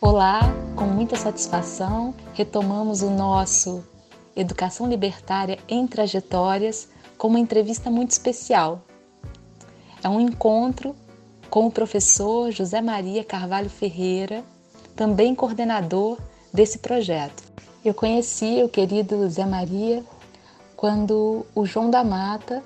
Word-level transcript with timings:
Olá, 0.00 0.40
com 0.74 0.86
muita 0.86 1.14
satisfação, 1.14 2.12
retomamos 2.32 3.02
o 3.02 3.10
nosso 3.10 3.84
Educação 4.34 4.88
Libertária 4.88 5.60
em 5.68 5.86
Trajetórias 5.86 6.92
com 7.24 7.28
uma 7.28 7.40
entrevista 7.40 7.90
muito 7.90 8.10
especial. 8.10 8.82
É 10.02 10.08
um 10.10 10.20
encontro 10.20 10.94
com 11.48 11.66
o 11.66 11.70
professor 11.70 12.50
José 12.50 12.82
Maria 12.82 13.24
Carvalho 13.24 13.70
Ferreira, 13.70 14.44
também 14.94 15.34
coordenador 15.34 16.18
desse 16.52 16.80
projeto. 16.80 17.42
Eu 17.82 17.94
conheci 17.94 18.62
o 18.62 18.68
querido 18.68 19.26
Zé 19.30 19.46
Maria 19.46 20.04
quando 20.76 21.46
o 21.54 21.64
João 21.64 21.88
da 21.88 22.04
Mata 22.04 22.62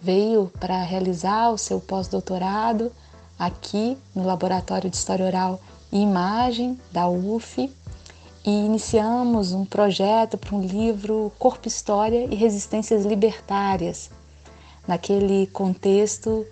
veio 0.00 0.50
para 0.58 0.82
realizar 0.82 1.50
o 1.50 1.58
seu 1.58 1.78
pós-doutorado 1.78 2.90
aqui 3.38 3.98
no 4.14 4.24
Laboratório 4.24 4.88
de 4.88 4.96
História 4.96 5.26
Oral 5.26 5.60
e 5.92 6.00
Imagem 6.00 6.80
da 6.90 7.06
UF 7.10 7.70
e 8.44 8.50
iniciamos 8.50 9.52
um 9.52 9.64
projeto 9.64 10.36
para 10.36 10.54
um 10.54 10.60
livro 10.60 11.32
Corpo, 11.38 11.68
História 11.68 12.24
e 12.24 12.34
Resistências 12.34 13.04
Libertárias. 13.04 14.10
Naquele 14.86 15.46
contexto, 15.48 16.44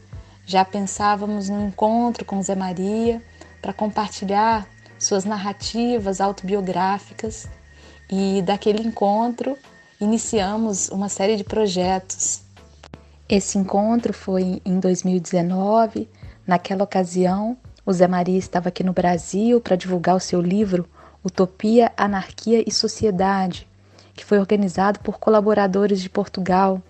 já 0.47 0.65
pensávamos 0.65 1.49
no 1.49 1.67
encontro 1.67 2.25
com 2.25 2.41
Zé 2.43 2.55
Maria 2.55 3.21
para 3.61 3.73
compartilhar 3.73 4.69
suas 4.99 5.25
narrativas 5.25 6.21
autobiográficas 6.21 7.49
e 8.09 8.41
daquele 8.43 8.87
encontro 8.87 9.57
iniciamos 10.01 10.89
uma 10.91 11.09
série 11.09 11.37
de 11.37 11.43
projetos. 11.43 12.43
Esse 13.29 13.59
encontro 13.59 14.13
foi 14.13 14.63
em 14.65 14.79
2019. 14.79 16.09
Naquela 16.47 16.85
ocasião, 16.85 17.57
o 17.85 17.93
Zé 17.93 18.07
Maria 18.07 18.39
estava 18.39 18.69
aqui 18.69 18.85
no 18.85 18.93
Brasil 18.93 19.61
para 19.61 19.77
divulgar 19.77 20.17
o 20.17 20.21
seu 20.21 20.41
livro 20.41 20.89
Utopia, 21.25 21.93
Anarquia 21.97 22.65
e 22.67 22.73
Sociedade, 22.73 23.69
que 24.15 24.25
foi 24.25 24.39
organizado 24.39 25.01
por 25.01 25.19
colaboradores 25.19 26.01
de 26.01 26.09
Portugal. 26.09 26.83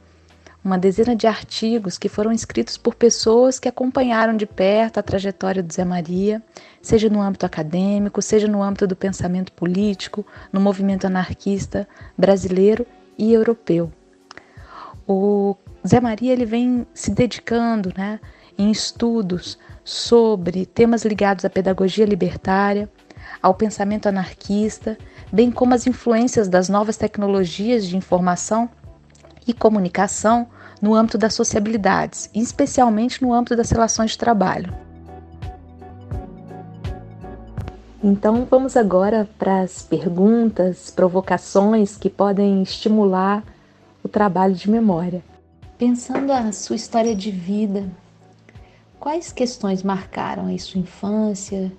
Uma 0.62 0.78
dezena 0.78 1.16
de 1.16 1.26
artigos 1.26 1.96
que 1.96 2.08
foram 2.08 2.30
escritos 2.30 2.76
por 2.76 2.94
pessoas 2.94 3.58
que 3.58 3.68
acompanharam 3.68 4.36
de 4.36 4.46
perto 4.46 4.98
a 4.98 5.02
trajetória 5.02 5.62
do 5.62 5.72
Zé 5.72 5.84
Maria, 5.84 6.42
seja 6.82 7.08
no 7.08 7.20
âmbito 7.20 7.46
acadêmico, 7.46 8.20
seja 8.20 8.46
no 8.46 8.62
âmbito 8.62 8.86
do 8.86 8.94
pensamento 8.94 9.52
político, 9.52 10.26
no 10.52 10.60
movimento 10.60 11.06
anarquista 11.06 11.88
brasileiro 12.16 12.86
e 13.16 13.32
europeu. 13.32 13.90
O 15.08 15.56
Zé 15.86 15.98
Maria 15.98 16.32
ele 16.32 16.44
vem 16.44 16.86
se 16.92 17.10
dedicando 17.10 17.92
né, 17.96 18.20
em 18.56 18.70
estudos 18.70 19.58
sobre 19.82 20.66
temas 20.66 21.04
ligados 21.04 21.44
à 21.44 21.50
pedagogia 21.50 22.04
libertária, 22.04 22.88
ao 23.42 23.54
pensamento 23.54 24.08
anarquista, 24.08 24.98
bem 25.32 25.50
como 25.50 25.74
as 25.74 25.86
influências 25.86 26.48
das 26.48 26.68
novas 26.68 26.96
tecnologias 26.96 27.86
de 27.86 27.96
informação 27.96 28.68
e 29.46 29.54
comunicação 29.54 30.46
no 30.80 30.94
âmbito 30.94 31.18
das 31.18 31.34
sociabilidades, 31.34 32.30
especialmente 32.34 33.22
no 33.22 33.32
âmbito 33.32 33.56
das 33.56 33.70
relações 33.70 34.12
de 34.12 34.18
trabalho. 34.18 34.72
Então 38.02 38.46
vamos 38.50 38.78
agora 38.78 39.28
para 39.38 39.60
as 39.60 39.82
perguntas, 39.82 40.90
provocações 40.90 41.98
que 41.98 42.08
podem 42.08 42.62
estimular 42.62 43.44
o 44.02 44.08
trabalho 44.08 44.54
de 44.54 44.70
memória. 44.70 45.22
Pensando 45.76 46.32
a 46.32 46.50
sua 46.50 46.76
história 46.76 47.14
de 47.14 47.30
vida, 47.30 47.86
quais 48.98 49.32
questões 49.32 49.82
marcaram 49.82 50.54
a 50.54 50.58
sua 50.58 50.80
infância, 50.80 51.70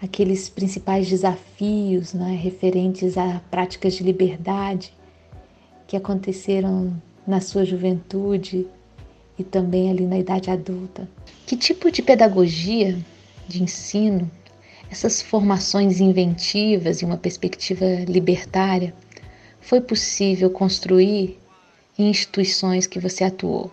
aqueles 0.00 0.48
principais 0.48 1.08
desafios 1.08 2.12
né, 2.12 2.38
referentes 2.42 3.16
a 3.16 3.40
práticas 3.50 3.94
de 3.94 4.02
liberdade 4.02 4.92
que 5.86 5.96
aconteceram 5.96 7.00
na 7.26 7.40
sua 7.40 7.64
juventude 7.64 8.66
e 9.38 9.44
também 9.44 9.90
ali 9.90 10.06
na 10.06 10.18
idade 10.18 10.50
adulta. 10.50 11.08
Que 11.46 11.56
tipo 11.56 11.90
de 11.90 12.02
pedagogia, 12.02 12.98
de 13.48 13.62
ensino, 13.62 14.30
essas 14.90 15.20
formações 15.20 16.00
inventivas 16.00 17.02
e 17.02 17.04
uma 17.04 17.16
perspectiva 17.16 17.84
libertária 18.06 18.94
foi 19.60 19.80
possível 19.80 20.50
construir 20.50 21.38
em 21.98 22.08
instituições 22.08 22.86
que 22.86 23.00
você 23.00 23.24
atuou? 23.24 23.70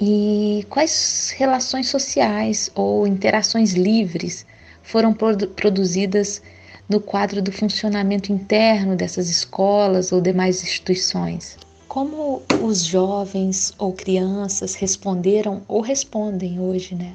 E 0.00 0.64
quais 0.70 1.34
relações 1.36 1.88
sociais 1.88 2.70
ou 2.74 3.06
interações 3.06 3.72
livres 3.72 4.46
foram 4.88 5.12
produzidas 5.12 6.40
no 6.88 6.98
quadro 6.98 7.42
do 7.42 7.52
funcionamento 7.52 8.32
interno 8.32 8.96
dessas 8.96 9.28
escolas 9.28 10.12
ou 10.12 10.20
demais 10.20 10.62
instituições. 10.62 11.58
Como 11.86 12.42
os 12.62 12.84
jovens 12.84 13.74
ou 13.78 13.92
crianças 13.92 14.74
responderam 14.74 15.60
ou 15.68 15.82
respondem 15.82 16.58
hoje, 16.58 16.94
né, 16.94 17.14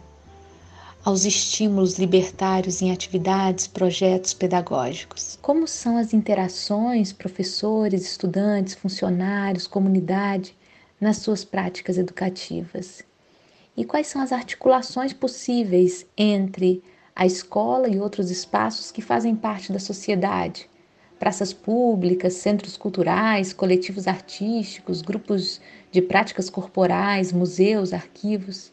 aos 1.03 1.25
estímulos 1.25 1.97
libertários 1.97 2.79
em 2.79 2.91
atividades, 2.91 3.65
projetos 3.65 4.35
pedagógicos? 4.35 5.39
Como 5.41 5.67
são 5.67 5.97
as 5.97 6.13
interações 6.13 7.11
professores, 7.11 8.03
estudantes, 8.03 8.75
funcionários, 8.75 9.65
comunidade 9.65 10.55
nas 11.01 11.17
suas 11.17 11.43
práticas 11.43 11.97
educativas? 11.97 13.01
E 13.75 13.83
quais 13.83 14.05
são 14.05 14.21
as 14.21 14.31
articulações 14.31 15.11
possíveis 15.11 16.05
entre 16.15 16.83
a 17.15 17.25
escola 17.25 17.87
e 17.87 17.99
outros 17.99 18.31
espaços 18.31 18.91
que 18.91 19.01
fazem 19.01 19.35
parte 19.35 19.71
da 19.71 19.79
sociedade, 19.79 20.69
praças 21.19 21.53
públicas, 21.53 22.33
centros 22.33 22.75
culturais, 22.75 23.53
coletivos 23.53 24.07
artísticos, 24.07 25.01
grupos 25.01 25.61
de 25.91 26.01
práticas 26.01 26.49
corporais, 26.49 27.31
museus, 27.31 27.93
arquivos. 27.93 28.71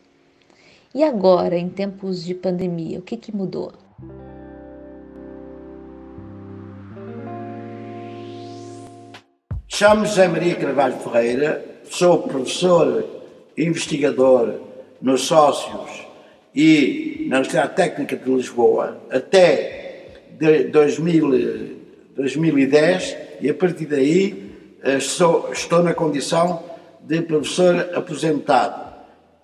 E 0.95 1.05
agora, 1.05 1.57
em 1.57 1.69
tempos 1.69 2.25
de 2.25 2.35
pandemia, 2.35 2.99
o 2.99 3.03
que, 3.03 3.17
que 3.17 3.35
mudou? 3.35 3.73
Chamo-me 9.69 10.09
José 10.09 10.27
Maria 10.27 10.57
Carvalho 10.57 10.99
Ferreira, 10.99 11.65
sou 11.85 12.19
professor 12.19 13.23
investigador 13.57 14.61
nos 15.01 15.23
sócios 15.23 16.07
e 16.55 17.20
na 17.31 17.37
Universidade 17.37 17.77
Técnica 17.77 18.17
de 18.17 18.29
Lisboa 18.29 19.01
até 19.09 20.25
de 20.37 20.65
2000, 20.65 21.77
2010 22.17 23.17
e 23.41 23.49
a 23.49 23.55
partir 23.55 23.87
daí 23.87 24.51
eh, 24.83 24.97
estou 24.97 25.83
na 25.85 25.95
condição 25.95 26.61
de 27.01 27.23
professor 27.23 27.89
aposentado 27.95 28.95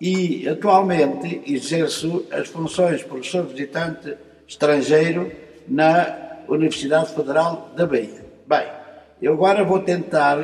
e 0.01 0.49
atualmente 0.49 1.41
exerço 1.47 2.25
as 2.29 2.49
funções 2.49 2.99
de 2.99 3.05
professor 3.05 3.45
visitante 3.45 4.17
estrangeiro 4.45 5.31
na 5.65 6.41
Universidade 6.49 7.15
Federal 7.15 7.71
da 7.73 7.87
Bahia. 7.87 8.25
Bem, 8.45 8.67
eu 9.21 9.31
agora 9.31 9.63
vou 9.63 9.79
tentar 9.79 10.39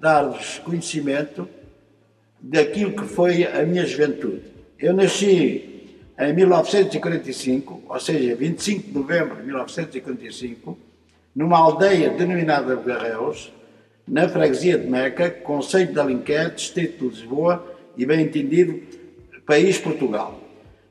dar-vos 0.00 0.58
conhecimento 0.58 1.48
daquilo 2.40 2.94
que 2.94 3.04
foi 3.04 3.44
a 3.44 3.62
minha 3.62 3.86
juventude. 3.86 4.42
Eu 4.76 4.92
nasci 4.92 5.70
em 6.20 6.34
1945, 6.34 7.82
ou 7.88 7.98
seja, 7.98 8.34
25 8.36 8.88
de 8.88 8.92
novembro 8.92 9.36
de 9.36 9.42
1945, 9.42 10.78
numa 11.34 11.58
aldeia 11.58 12.10
denominada 12.10 12.76
Garreus, 12.76 13.50
na 14.06 14.28
freguesia 14.28 14.76
de 14.76 14.86
Meca, 14.86 15.30
Conselho 15.30 15.92
de 15.92 15.98
Alenquer, 15.98 16.54
Distrito 16.54 17.08
de 17.08 17.20
Lisboa 17.20 17.64
e, 17.96 18.04
bem 18.04 18.20
entendido, 18.20 18.82
país 19.46 19.78
Portugal. 19.78 20.38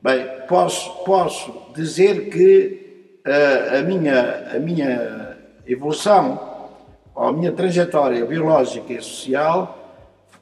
Bem, 0.02 0.26
posso, 0.48 1.04
posso 1.04 1.54
dizer 1.76 2.30
que 2.30 3.20
uh, 3.28 3.78
a, 3.78 3.82
minha, 3.84 4.52
a 4.56 4.60
minha 4.60 5.38
evolução, 5.68 6.72
ou 7.14 7.24
a 7.26 7.34
minha 7.34 7.52
trajetória 7.52 8.26
biológica 8.26 8.94
e 8.94 9.02
social 9.02 9.76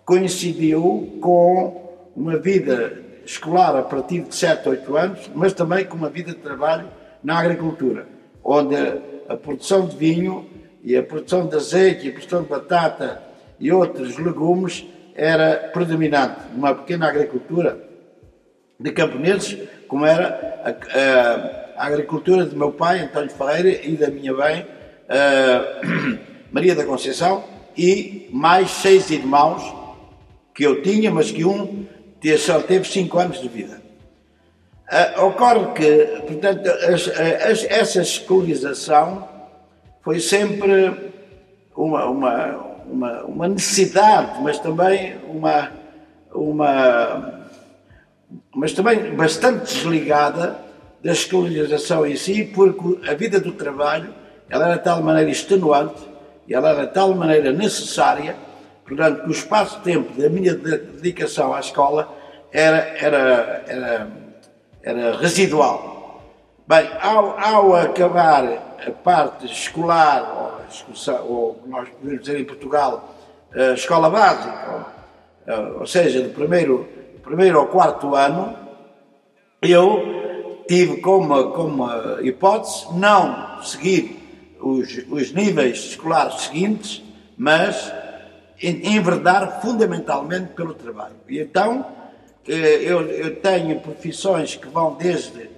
coincidiu 0.06 1.18
com 1.20 1.94
uma 2.16 2.38
vida 2.38 3.07
escolar 3.28 3.76
a 3.76 3.84
partir 3.84 4.22
de 4.22 4.34
7, 4.34 4.70
8 4.70 4.98
anos, 4.98 5.32
mas 5.36 5.54
também 5.54 5.86
com 5.86 5.98
uma 5.98 6.10
vida 6.10 6.32
de 6.32 6.38
trabalho 6.38 6.88
na 7.22 7.38
agricultura, 7.38 8.08
onde 8.44 8.76
a 9.28 9.36
produção 9.36 9.86
de 9.86 9.98
vinho 9.98 10.50
e 10.82 10.96
a 10.96 11.04
produção 11.04 11.46
de 11.46 11.56
azeite 11.56 12.06
e 12.06 12.10
a 12.10 12.14
produção 12.14 12.44
de 12.44 12.48
batata 12.48 13.22
e 13.60 13.70
outros 13.72 14.18
legumes 14.18 14.86
era 15.14 15.70
predominante 15.74 16.40
numa 16.54 16.74
pequena 16.74 17.10
agricultura 17.10 17.86
de 18.80 18.92
camponeses, 18.92 19.58
como 19.88 20.06
era 20.06 20.62
a, 20.64 21.80
a, 21.80 21.84
a 21.84 21.88
agricultura 21.88 22.46
do 22.46 22.56
meu 22.56 22.72
pai, 22.72 23.00
António 23.00 23.32
Ferreira, 23.32 23.86
e 23.86 23.98
da 23.98 24.10
minha 24.10 24.34
mãe, 24.34 24.66
uh, 25.10 26.20
Maria 26.52 26.76
da 26.76 26.86
Conceição, 26.86 27.44
e 27.76 28.30
mais 28.32 28.70
seis 28.70 29.10
irmãos 29.10 29.64
que 30.54 30.64
eu 30.64 30.82
tinha, 30.82 31.12
mas 31.12 31.32
que 31.32 31.44
um 31.44 31.86
só 32.38 32.62
teve 32.62 32.88
cinco 32.88 33.20
anos 33.20 33.42
de 33.42 33.48
vida. 33.48 33.82
Uh, 34.92 35.26
ocorre 35.26 35.74
que, 35.74 36.06
portanto, 36.26 36.68
as, 36.68 37.08
as, 37.10 37.64
essa 37.66 38.02
escolarização 38.02 39.28
foi 40.02 40.20
sempre 40.20 41.12
uma, 41.76 42.06
uma, 42.06 42.56
uma, 42.86 43.24
uma, 43.24 43.48
necessidade, 43.50 44.42
mas 44.42 44.60
também 44.60 45.18
uma, 45.28 45.72
uma 46.34 47.48
mas 48.56 48.72
também 48.74 49.14
bastante 49.16 49.74
desligada 49.74 50.58
da 51.04 51.12
escolarização 51.12 52.06
em 52.06 52.16
si, 52.16 52.46
porque 52.46 53.10
a 53.10 53.14
vida 53.14 53.40
do 53.40 53.52
trabalho 53.52 54.14
ela 54.50 54.68
era 54.68 54.78
de 54.78 54.84
tal 54.84 55.04
maneira 55.04 55.30
extenuante 55.30 56.18
ela 56.54 56.70
era 56.70 56.86
de 56.86 56.94
tal 56.94 57.14
maneira 57.14 57.52
necessária, 57.52 58.36
portanto, 58.88 59.28
o 59.28 59.32
espaço-tempo 59.32 60.20
da 60.20 60.30
minha 60.30 60.56
dedicação 60.56 61.54
à 61.54 61.60
escola 61.60 62.16
era, 62.52 62.78
era, 62.78 63.64
era, 63.68 64.08
era 64.82 65.18
residual. 65.18 66.22
Bem, 66.68 66.90
ao, 67.02 67.38
ao 67.40 67.76
acabar 67.76 68.78
a 68.86 68.92
parte 68.92 69.46
escolar, 69.46 70.58
ou, 70.90 71.28
ou 71.28 71.64
nós 71.68 71.90
podemos 71.90 72.22
dizer 72.22 72.40
em 72.40 72.46
Portugal, 72.46 73.16
a 73.54 73.74
escola 73.74 74.10
básica, 74.10 74.86
ou, 75.48 75.80
ou 75.80 75.86
seja, 75.86 76.22
do 76.22 76.30
primeiro, 76.30 76.88
primeiro 77.24 77.60
ao 77.60 77.68
quarto 77.68 78.16
ano, 78.16 78.56
eu 79.62 80.64
tive 80.68 80.98
como, 80.98 81.52
como 81.52 81.90
hipótese 82.22 82.88
não 82.94 83.62
seguir 83.64 84.56
os, 84.60 84.90
os 85.10 85.32
níveis 85.32 85.78
escolares 85.78 86.42
seguintes, 86.42 87.02
mas 87.38 87.94
enverdar 88.62 89.62
fundamentalmente 89.62 90.54
pelo 90.54 90.74
trabalho. 90.74 91.16
E 91.28 91.40
então 91.40 91.86
eh, 92.48 92.80
eu, 92.82 93.02
eu 93.02 93.36
tenho 93.36 93.80
profissões 93.80 94.56
que 94.56 94.68
vão 94.68 94.96
desde 94.96 95.50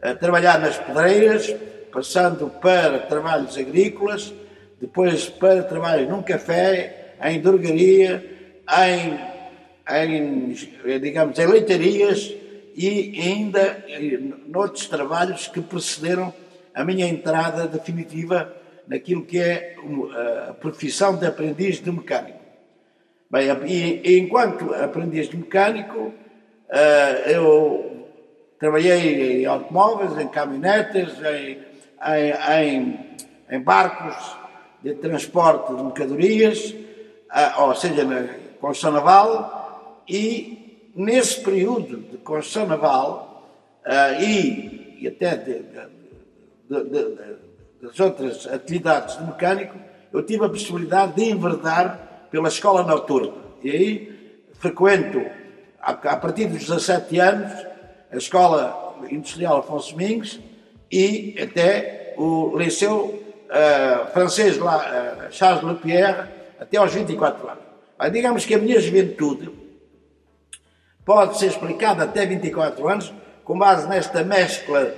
eh, 0.00 0.14
trabalhar 0.14 0.58
nas 0.58 0.78
pedreiras, 0.78 1.54
passando 1.92 2.48
para 2.48 3.00
trabalhos 3.00 3.56
agrícolas, 3.56 4.32
depois 4.80 5.28
para 5.28 5.62
trabalho 5.62 6.08
num 6.08 6.22
café, 6.22 7.14
em 7.22 7.40
drogaria, 7.40 8.24
em, 8.86 9.18
em 9.88 10.98
digamos, 11.00 11.38
em 11.38 11.46
leitarias 11.46 12.34
e 12.74 13.18
ainda 13.22 13.84
noutros 14.46 14.86
trabalhos 14.86 15.46
que 15.48 15.62
precederam 15.62 16.32
a 16.74 16.84
minha 16.84 17.06
entrada 17.06 17.66
definitiva 17.66 18.54
naquilo 18.86 19.24
que 19.24 19.38
é 19.38 19.76
a 20.48 20.52
profissão 20.52 21.16
de 21.16 21.26
aprendiz 21.26 21.80
de 21.80 21.90
mecânico. 21.90 22.45
Bem, 23.36 23.50
e, 23.66 24.18
enquanto 24.18 24.72
aprendiz 24.72 25.28
de 25.28 25.36
mecânico, 25.36 26.10
eh, 26.70 27.34
eu 27.34 28.06
trabalhei 28.58 29.42
em 29.42 29.44
automóveis, 29.44 30.18
em 30.18 30.26
caminhonetas, 30.26 31.12
em, 31.22 31.58
em, 32.62 32.98
em, 33.50 33.60
barcos 33.60 34.38
de 34.82 34.94
transporte 34.94 35.74
de 35.74 35.82
mercadorias, 35.82 36.74
eh, 37.30 37.52
ou 37.58 37.74
seja, 37.74 38.04
na 38.04 38.26
construção 38.58 38.92
naval, 38.92 40.02
e 40.08 40.90
nesse 40.96 41.42
período 41.42 41.98
de 42.10 42.16
construção 42.16 42.66
naval 42.66 43.46
eh, 43.84 44.24
e, 44.24 44.96
e 45.02 45.08
até 45.08 45.36
de, 45.36 45.62
de, 46.70 46.84
de, 46.84 47.36
das 47.82 48.00
outras 48.00 48.46
atividades 48.46 49.18
de 49.18 49.24
mecânico, 49.24 49.76
eu 50.10 50.22
tive 50.22 50.46
a 50.46 50.48
possibilidade 50.48 51.16
de 51.16 51.24
enverdar 51.32 52.05
pela 52.30 52.48
escola 52.48 52.82
noturna. 52.82 53.32
E 53.62 53.70
aí 53.70 54.16
frequento, 54.58 55.24
a, 55.80 56.16
partir 56.16 56.46
dos 56.46 56.60
17 56.60 57.18
anos, 57.18 57.52
a 58.10 58.16
escola 58.16 58.96
industrial 59.10 59.58
Afonso 59.58 59.92
Domingos 59.92 60.40
e 60.90 61.36
até 61.40 62.14
o 62.16 62.56
liceu 62.56 63.22
uh, 63.46 64.12
francês 64.12 64.58
lá, 64.58 65.26
uh, 65.28 65.32
Charles 65.32 65.62
Lepierre, 65.62 66.28
até 66.58 66.78
aos 66.78 66.92
24 66.92 67.48
anos. 67.48 67.64
Mas 67.98 68.12
digamos 68.12 68.44
que 68.44 68.54
a 68.54 68.58
minha 68.58 68.80
juventude 68.80 69.50
pode 71.04 71.38
ser 71.38 71.46
explicada 71.46 72.04
até 72.04 72.26
24 72.26 72.88
anos 72.88 73.12
com 73.44 73.58
base 73.58 73.88
nesta 73.88 74.24
mescla 74.24 74.92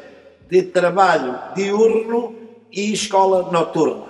de 0.49 0.63
trabalho 0.63 1.39
diurno 1.55 2.35
e 2.73 2.93
escola 2.93 3.51
noturna. 3.53 4.08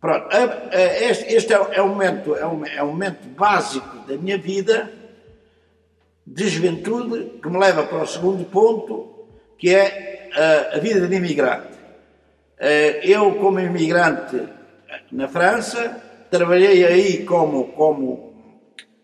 Pronto, 0.00 0.28
este 0.72 1.52
é 1.52 1.82
o 1.82 1.88
momento, 1.88 2.34
é 2.34 2.46
um, 2.46 2.64
é 2.64 2.82
um 2.82 2.86
momento 2.86 3.28
básico 3.36 3.98
da 4.08 4.16
minha 4.16 4.38
vida 4.38 4.90
de 6.26 6.48
juventude 6.48 7.38
que 7.42 7.48
me 7.50 7.58
leva 7.58 7.82
para 7.82 8.02
o 8.02 8.06
segundo 8.06 8.44
ponto, 8.44 9.26
que 9.58 9.74
é 9.74 10.30
a, 10.72 10.76
a 10.76 10.78
vida 10.78 11.06
de 11.06 11.14
imigrante. 11.14 11.78
Eh, 12.58 13.00
eu, 13.02 13.34
como 13.34 13.60
imigrante 13.60 14.42
na 15.12 15.28
França, 15.28 16.02
trabalhei 16.30 16.84
aí 16.86 17.24
como, 17.26 17.64
como, 17.72 18.32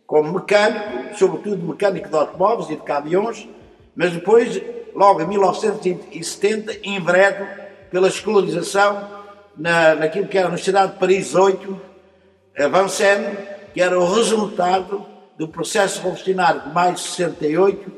como 0.07 0.33
mecânico, 0.33 1.15
sobretudo 1.15 1.63
mecânico 1.63 2.09
de 2.09 2.17
automóveis 2.17 2.71
e 2.71 2.77
de 2.77 2.83
caminhões, 2.83 3.47
mas 3.95 4.13
depois 4.13 4.63
logo 4.95 5.21
em 5.21 5.27
1970, 5.27 6.79
enveredo 6.85 7.47
pela 7.91 8.09
escolarização 8.09 9.26
na, 9.57 9.95
naquilo 9.95 10.29
que 10.29 10.37
era 10.37 10.47
a 10.47 10.51
Universidade 10.51 10.93
de 10.93 10.99
Paris 10.99 11.35
8, 11.35 11.81
a 12.59 12.69
Vincennes, 12.69 13.39
que 13.73 13.81
era 13.81 13.99
o 13.99 14.15
resultado 14.15 15.07
do 15.39 15.49
processo 15.49 15.99
revolucionário 15.99 16.63
de 16.63 16.71
maio 16.71 16.95
de 16.95 17.01
68 17.01 17.93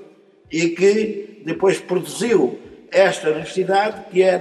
e 0.51 0.71
que 0.71 1.43
depois 1.45 1.79
produziu 1.79 2.59
esta 2.91 3.31
universidade, 3.31 4.11
que 4.11 4.23
é, 4.23 4.41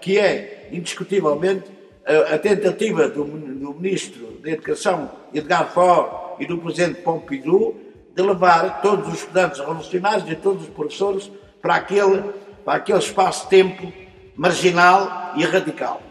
que 0.00 0.18
é 0.18 0.68
indiscutivelmente 0.72 1.64
a, 2.04 2.34
a 2.34 2.38
tentativa 2.38 3.08
do, 3.08 3.24
do, 3.24 3.74
Ministro 3.74 4.38
da 4.42 4.50
Educação, 4.50 5.10
Edgar 5.32 5.72
Faure, 5.72 6.24
e 6.38 6.46
do 6.46 6.58
Presidente 6.58 7.00
Pompidou, 7.00 7.80
de 8.14 8.22
levar 8.22 8.82
todos 8.82 9.08
os 9.08 9.20
estudantes 9.20 9.60
revolucionários 9.60 10.28
e 10.28 10.34
todos 10.34 10.64
os 10.64 10.68
professores 10.68 11.30
para 11.62 11.76
aquele, 11.76 12.22
para 12.64 12.74
aquele 12.74 12.98
espaço-tempo 12.98 13.92
marginal 14.36 15.32
e 15.36 15.44
radical. 15.44 16.02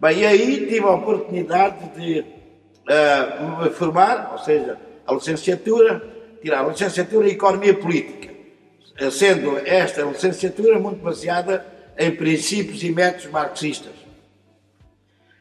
Bem, 0.00 0.18
e 0.18 0.26
aí 0.26 0.66
tive 0.66 0.80
a 0.80 0.92
oportunidade 0.92 1.90
de 1.96 2.20
uh, 2.20 3.62
me 3.62 3.70
formar, 3.70 4.30
ou 4.32 4.38
seja, 4.38 4.78
a 5.06 5.12
licenciatura, 5.12 6.02
tirar 6.40 6.64
a 6.64 6.68
licenciatura 6.68 7.28
em 7.28 7.32
Economia 7.32 7.74
Política, 7.74 8.32
sendo 9.10 9.58
esta 9.58 10.02
licenciatura 10.02 10.78
muito 10.78 11.02
baseada 11.02 11.66
em 11.98 12.14
princípios 12.14 12.82
e 12.82 12.92
métodos 12.92 13.30
marxistas. 13.30 13.92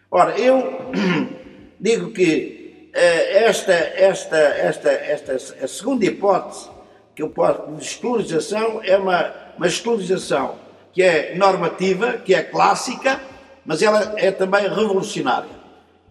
Ora, 0.09 0.39
eu 0.39 0.91
digo 1.79 2.11
que 2.11 2.89
uh, 2.95 2.97
esta, 2.97 3.73
esta, 3.73 4.37
esta, 4.37 4.91
esta, 4.91 5.33
a 5.33 5.67
segunda 5.67 6.05
hipótese 6.05 6.69
que 7.15 7.21
eu 7.21 7.29
posso 7.29 7.71
de 7.73 7.83
escolarização 7.83 8.81
é 8.83 8.97
uma 8.97 9.47
uma 9.57 9.67
escolarização 9.67 10.55
que 10.93 11.01
é 11.03 11.35
normativa, 11.35 12.13
que 12.13 12.33
é 12.33 12.41
clássica, 12.41 13.19
mas 13.67 13.81
ela 13.81 14.13
é 14.15 14.31
também 14.31 14.61
revolucionária, 14.61 15.49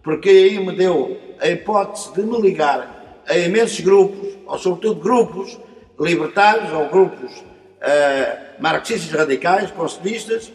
porque 0.03 0.29
aí 0.29 0.63
me 0.63 0.75
deu 0.75 1.17
a 1.39 1.49
hipótese 1.49 2.13
de 2.13 2.21
me 2.21 2.39
ligar 2.39 3.23
a 3.27 3.35
imensos 3.35 3.79
grupos, 3.79 4.37
ou 4.45 4.59
sobretudo 4.59 5.01
grupos 5.01 5.57
libertários 5.99 6.71
ou 6.71 6.87
grupos 6.87 7.31
uh, 7.31 8.61
marxistas 8.61 9.11
radicais, 9.11 9.71
concelistas, 9.71 10.53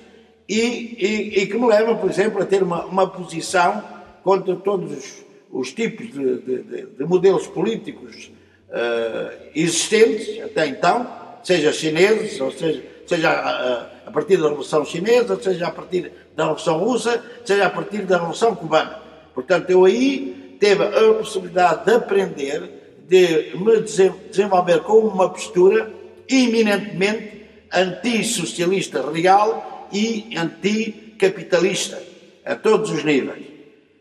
e, 0.48 0.60
e, 0.60 1.42
e, 1.42 1.46
que 1.46 1.58
me 1.58 1.66
levam, 1.66 1.96
por 1.96 2.08
exemplo, 2.08 2.40
a 2.40 2.46
ter 2.46 2.62
uma, 2.62 2.84
uma 2.84 3.08
posição 3.08 3.82
contra 4.22 4.54
todos 4.54 4.92
os, 4.92 5.24
os 5.50 5.72
tipos 5.72 6.06
de, 6.06 6.38
de, 6.38 6.86
de, 6.86 7.04
modelos 7.04 7.48
políticos 7.48 8.30
uh, 8.68 9.50
existentes 9.56 10.40
até 10.40 10.68
então, 10.68 11.08
seja 11.42 11.72
chineses, 11.72 12.40
ou 12.40 12.52
seja, 12.52 12.82
seja 13.06 13.91
a, 14.06 14.10
partir 14.10 14.36
da 14.36 14.48
Revolução 14.48 14.84
Chinesa, 14.84 15.40
seja 15.40 15.68
a 15.68 15.70
partir 15.70 16.12
da 16.36 16.44
Revolução 16.44 16.78
Russa, 16.78 17.22
seja 17.44 17.66
a 17.66 17.70
partir 17.70 18.02
da 18.02 18.16
Revolução 18.16 18.54
Cubana. 18.54 19.00
Portanto, 19.34 19.70
eu 19.70 19.84
aí 19.84 20.56
teve 20.60 20.84
a 20.84 21.14
possibilidade 21.14 21.84
de 21.86 21.92
aprender, 21.94 23.04
de 23.08 23.52
me 23.56 23.80
desenvolver 23.80 24.80
com 24.80 24.98
uma 24.98 25.28
postura 25.28 25.92
eminentemente 26.28 27.46
antissocialista 27.72 29.10
real 29.10 29.88
e 29.92 30.36
anticapitalista, 30.36 32.02
a 32.44 32.54
todos 32.54 32.90
os 32.90 33.04
níveis. 33.04 33.46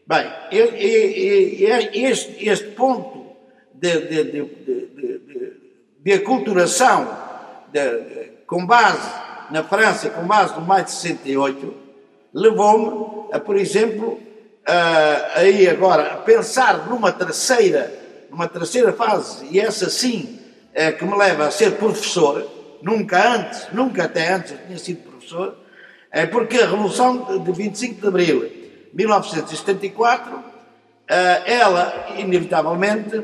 Bem, 0.08 0.26
este, 0.52 2.50
este 2.50 2.68
ponto 2.72 3.36
de, 3.74 4.00
de, 4.02 4.24
de, 4.26 5.54
de 6.00 6.14
aculturação 6.14 7.18
com 8.46 8.66
base 8.66 9.31
na 9.52 9.64
França, 9.64 10.10
com 10.10 10.26
base 10.26 10.54
no 10.56 10.62
maio 10.62 10.86
de 10.86 10.92
68, 10.92 11.74
levou-me 12.34 13.34
a, 13.34 13.40
por 13.40 13.56
exemplo, 13.58 14.20
a, 14.66 15.40
aí 15.40 15.68
agora, 15.68 16.14
a 16.14 16.18
pensar 16.18 16.88
numa 16.90 17.12
terceira, 17.12 17.92
numa 18.30 18.48
terceira 18.48 18.94
fase, 18.94 19.46
e 19.52 19.60
essa 19.60 19.90
sim 19.90 20.40
é 20.74 20.92
que 20.92 21.04
me 21.04 21.18
leva 21.18 21.48
a 21.48 21.52
ser 21.52 21.74
professor, 21.74 22.50
nunca 22.82 23.36
antes, 23.36 23.68
nunca 23.74 24.06
até 24.06 24.34
antes 24.34 24.52
eu 24.52 24.58
tinha 24.66 24.80
sido 24.80 25.04
professor, 25.04 25.58
é 26.10 26.26
porque 26.26 26.58
a 26.58 26.66
Revolução 26.66 27.40
de 27.40 27.52
25 27.52 28.02
de 28.02 28.08
Abril 28.08 28.40
de 28.94 28.96
1974, 29.06 30.44
eh, 31.08 31.42
ela, 31.46 32.08
inevitavelmente, 32.18 33.22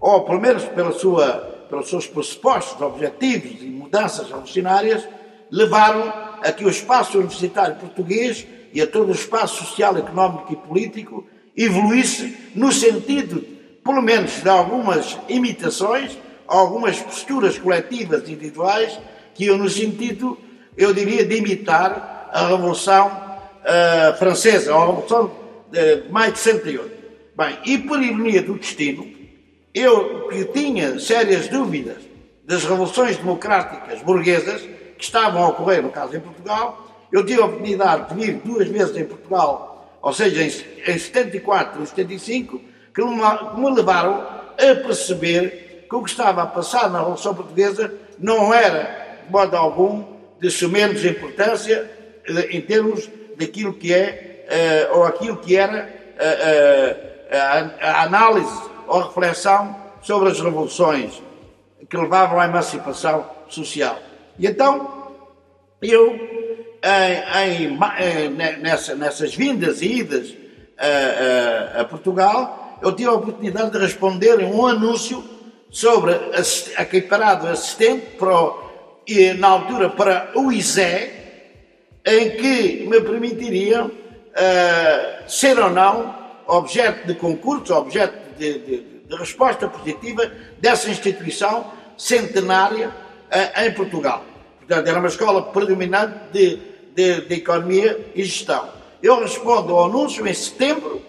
ou 0.00 0.24
pelo 0.24 0.40
menos 0.40 0.64
pela 0.64 0.92
sua, 0.92 1.32
pelos 1.68 1.88
seus 1.88 2.06
pressupostos, 2.06 2.80
objetivos 2.80 3.62
e 3.62 3.66
mudanças 3.66 4.28
revolucionárias, 4.28 5.06
levaram 5.50 6.12
a 6.42 6.52
que 6.52 6.64
o 6.64 6.68
espaço 6.68 7.18
universitário 7.18 7.76
português 7.76 8.46
e 8.72 8.80
a 8.80 8.86
todo 8.86 9.08
o 9.08 9.14
espaço 9.14 9.64
social, 9.64 9.96
económico 9.96 10.52
e 10.52 10.56
político 10.56 11.26
evoluísse 11.56 12.36
no 12.54 12.70
sentido, 12.70 13.44
pelo 13.84 14.02
menos, 14.02 14.42
de 14.42 14.48
algumas 14.48 15.18
imitações, 15.28 16.16
algumas 16.46 17.00
posturas 17.00 17.58
coletivas 17.58 18.28
e 18.28 18.32
individuais 18.32 18.98
que 19.34 19.44
iam 19.44 19.58
no 19.58 19.68
sentido, 19.68 20.38
eu 20.76 20.92
diria, 20.92 21.24
de 21.24 21.36
imitar 21.36 22.30
a 22.32 22.48
Revolução 22.48 23.08
uh, 23.08 24.16
Francesa, 24.18 24.74
a 24.74 24.80
Revolução 24.80 25.30
de 25.70 26.10
maio 26.10 26.32
de 26.32 26.38
68. 26.38 26.98
Bem, 27.36 27.58
e 27.64 27.78
por 27.78 28.02
ironia 28.02 28.42
do 28.42 28.54
destino, 28.54 29.06
eu 29.74 30.28
que 30.28 30.44
tinha 30.46 30.98
sérias 30.98 31.48
dúvidas 31.48 31.98
das 32.44 32.64
revoluções 32.64 33.16
democráticas 33.16 34.00
burguesas 34.02 34.62
que 34.98 35.04
estavam 35.04 35.44
a 35.44 35.48
ocorrer, 35.48 35.82
no 35.82 35.90
caso 35.90 36.16
em 36.16 36.20
Portugal, 36.20 36.86
eu 37.10 37.24
tive 37.24 37.40
a 37.40 37.46
oportunidade 37.46 38.08
de 38.08 38.14
vir 38.14 38.34
duas 38.44 38.68
vezes 38.68 38.96
em 38.96 39.04
Portugal, 39.04 39.96
ou 40.02 40.12
seja, 40.12 40.42
em, 40.42 40.92
em 40.92 40.98
74 40.98 41.82
e 41.82 41.86
75, 41.86 42.60
que 42.94 43.02
me, 43.04 43.70
levaram 43.70 44.26
a 44.54 44.74
perceber 44.74 45.86
que 45.88 45.94
o 45.94 46.02
que 46.02 46.10
estava 46.10 46.42
a 46.42 46.46
passar 46.46 46.90
na 46.90 46.98
Revolução 46.98 47.34
Portuguesa 47.34 47.94
não 48.18 48.52
era, 48.52 49.20
de 49.24 49.32
modo 49.32 49.56
algum, 49.56 50.04
de 50.40 50.66
menos 50.66 51.04
importância 51.04 51.88
em 52.50 52.60
termos 52.60 53.08
daquilo 53.38 53.72
que 53.72 53.94
é, 53.94 54.88
uh, 54.92 54.98
ou 54.98 55.04
aquilo 55.04 55.36
que 55.36 55.56
era 55.56 55.88
uh, 56.16 57.78
a, 57.80 58.02
análise 58.02 58.62
ou 58.86 59.00
reflexão 59.00 59.76
sobre 60.02 60.30
as 60.30 60.40
revoluções 60.40 61.22
que 61.88 61.96
levavam 61.96 62.40
à 62.40 62.46
emancipação 62.46 63.24
social. 63.48 63.98
E 64.38 64.46
então, 64.46 65.12
eu, 65.82 66.14
em, 66.84 67.66
em, 67.66 68.30
nessa, 68.60 68.94
nessas 68.94 69.34
vindas 69.34 69.82
e 69.82 69.98
idas 69.98 70.34
a, 70.78 71.80
a, 71.80 71.84
Portugal, 71.84 72.78
eu 72.80 72.92
tive 72.92 73.08
a 73.08 73.14
oportunidade 73.14 73.72
de 73.72 73.78
responder 73.78 74.38
um 74.44 74.64
anúncio 74.64 75.24
sobre 75.70 76.12
a, 76.12 76.82
equiparado 76.82 77.48
assistente 77.48 78.16
para 78.16 78.32
o, 78.32 78.68
na 79.38 79.48
altura 79.48 79.90
para 79.90 80.30
o 80.36 80.52
ISE, 80.52 81.10
em 82.06 82.30
que 82.30 82.86
me 82.88 83.00
permitiriam 83.00 83.86
uh, 83.88 85.28
ser 85.30 85.58
ou 85.58 85.68
não 85.68 86.14
objeto 86.46 87.06
de 87.06 87.14
concurso, 87.14 87.74
objeto 87.74 88.16
de, 88.38 88.58
de, 88.60 88.80
de 89.08 89.16
resposta 89.16 89.68
positiva 89.68 90.30
dessa 90.60 90.88
instituição 90.88 91.70
centenária 91.96 92.90
em 93.56 93.72
Portugal. 93.72 94.24
Portanto, 94.58 94.86
era 94.86 94.98
uma 94.98 95.08
escola 95.08 95.42
predominante 95.42 96.14
de, 96.32 96.58
de, 96.94 97.20
de, 97.22 97.34
economia 97.34 98.10
e 98.14 98.24
gestão. 98.24 98.68
Eu 99.02 99.20
respondo 99.20 99.74
ao 99.74 99.86
anúncio 99.86 100.26
em 100.26 100.34
setembro, 100.34 101.02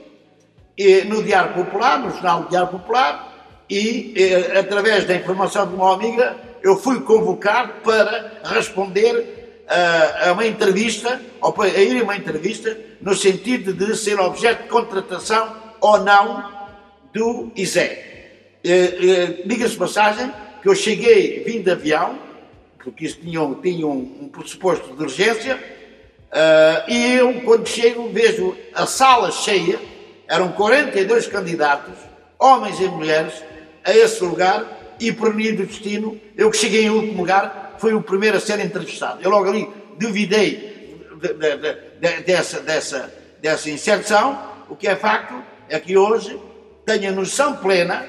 no 1.07 1.21
Diário 1.21 1.53
Popular, 1.53 1.99
no 1.99 2.11
Jornal 2.11 2.45
Diário 2.49 2.69
Popular, 2.69 3.29
e, 3.69 4.13
através 4.57 5.05
da 5.05 5.15
informação 5.15 5.67
de 5.67 5.75
uma 5.75 5.93
amiga, 5.93 6.37
eu 6.63 6.77
fui 6.77 7.01
convocado 7.01 7.73
para 7.83 8.39
responder 8.43 9.65
a, 9.67 10.31
uma 10.31 10.45
entrevista, 10.45 11.21
ou 11.41 11.53
a 11.61 11.67
ir 11.67 11.99
a 11.99 12.03
uma 12.03 12.15
entrevista, 12.15 12.77
no 13.01 13.13
sentido 13.13 13.73
de 13.73 13.95
ser 13.95 14.19
objeto 14.19 14.63
de 14.63 14.69
contratação 14.69 15.55
ou 15.79 15.99
não 15.99 16.51
do 17.13 17.51
ISE. 17.55 17.97
Diga-se 19.45 19.75
passagem 19.75 20.31
que 20.61 20.67
eu 20.67 20.75
cheguei 20.75 21.43
vindo 21.43 21.63
de 21.63 21.71
avião, 21.71 22.19
porque 22.83 23.05
isso 23.05 23.19
tinha, 23.19 23.39
tinha 23.61 23.87
um, 23.87 24.19
um 24.21 24.29
pressuposto 24.29 24.95
de 24.95 25.03
urgência, 25.03 25.55
uh, 25.55 26.91
e 26.91 27.13
eu, 27.15 27.41
quando 27.41 27.67
chego, 27.67 28.09
vejo 28.09 28.55
a 28.73 28.85
sala 28.85 29.31
cheia, 29.31 29.79
eram 30.27 30.51
42 30.51 31.27
candidatos, 31.27 31.93
homens 32.37 32.79
e 32.79 32.87
mulheres, 32.87 33.33
a 33.83 33.93
esse 33.93 34.23
lugar, 34.23 34.95
e 34.99 35.11
por 35.11 35.33
mim 35.33 35.55
do 35.55 35.65
destino, 35.65 36.19
eu 36.35 36.51
que 36.51 36.57
cheguei 36.57 36.83
em 36.83 36.89
último 36.89 37.17
lugar, 37.17 37.75
foi 37.77 37.93
o 37.93 38.01
primeiro 38.01 38.37
a 38.37 38.39
ser 38.39 38.59
entrevistado. 38.59 39.19
Eu 39.21 39.29
logo 39.29 39.49
ali 39.49 39.67
duvidei 39.97 40.99
de, 41.21 41.33
de, 41.33 41.57
de, 41.57 42.23
dessa, 42.23 42.59
dessa, 42.59 43.13
dessa 43.41 43.69
inserção. 43.69 44.39
O 44.69 44.75
que 44.75 44.87
é 44.87 44.95
facto 44.95 45.41
é 45.69 45.79
que 45.79 45.97
hoje 45.97 46.37
tenho 46.85 47.09
a 47.09 47.11
noção 47.13 47.55
plena 47.55 48.05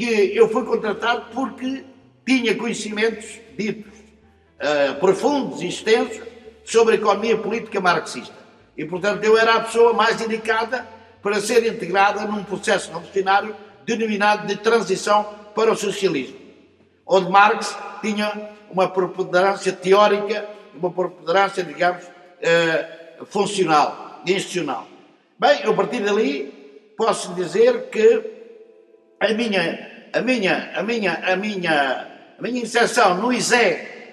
que 0.00 0.34
eu 0.34 0.48
fui 0.48 0.64
contratado 0.64 1.26
porque 1.34 1.84
tinha 2.24 2.54
conhecimentos 2.54 3.38
ditos 3.54 3.92
uh, 3.92 4.94
profundos 4.98 5.60
e 5.60 5.68
extensos 5.68 6.22
sobre 6.64 6.94
a 6.94 6.96
economia 6.96 7.36
política 7.36 7.82
marxista. 7.82 8.34
E, 8.78 8.86
portanto, 8.86 9.22
eu 9.24 9.36
era 9.36 9.56
a 9.56 9.60
pessoa 9.60 9.92
mais 9.92 10.18
indicada 10.22 10.88
para 11.22 11.38
ser 11.38 11.66
integrada 11.66 12.24
num 12.24 12.42
processo 12.42 12.88
revolucionário 12.88 13.54
denominado 13.84 14.46
de 14.46 14.56
transição 14.56 15.34
para 15.54 15.70
o 15.70 15.76
socialismo, 15.76 16.38
onde 17.06 17.30
Marx 17.30 17.76
tinha 18.00 18.52
uma 18.70 18.88
preponderância 18.88 19.70
teórica, 19.70 20.48
uma 20.74 20.90
preponderância, 20.90 21.62
digamos, 21.62 22.04
eh, 22.40 23.18
funcional, 23.26 24.22
institucional. 24.26 24.86
Bem, 25.38 25.62
a 25.64 25.72
partir 25.74 26.00
dali 26.00 26.94
posso 26.96 27.34
dizer 27.34 27.90
que 27.90 28.39
a 29.20 29.34
minha, 29.34 30.08
a 30.14 30.22
minha, 30.22 30.72
a 30.74 30.82
minha, 30.82 31.12
a 31.12 31.36
minha, 31.36 32.06
a 32.38 32.42
minha 32.42 32.62
inserção 32.62 33.14
no 33.16 33.30
ISE 33.30 33.54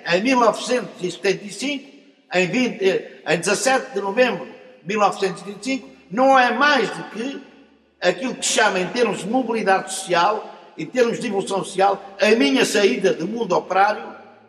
em 0.06 0.22
1975, 0.22 1.86
em, 2.34 2.48
20, 2.48 2.84
eh, 2.84 3.22
em 3.26 3.38
17 3.40 3.94
de 3.94 4.02
novembro 4.02 4.46
de 4.82 4.88
1975, 4.88 5.90
não 6.12 6.38
é 6.38 6.52
mais 6.52 6.90
do 6.90 7.04
que 7.06 7.42
aquilo 8.02 8.36
que 8.36 8.46
chama, 8.46 8.80
em 8.80 8.88
termos 8.88 9.20
de 9.20 9.28
mobilidade 9.28 9.94
social, 9.94 10.54
em 10.78 10.86
termos 10.86 11.20
de 11.20 11.28
evolução 11.28 11.64
social, 11.64 12.04
a 12.20 12.30
minha 12.36 12.66
saída 12.66 13.14
do 13.14 13.28
mundo 13.28 13.56
operário 13.56 14.04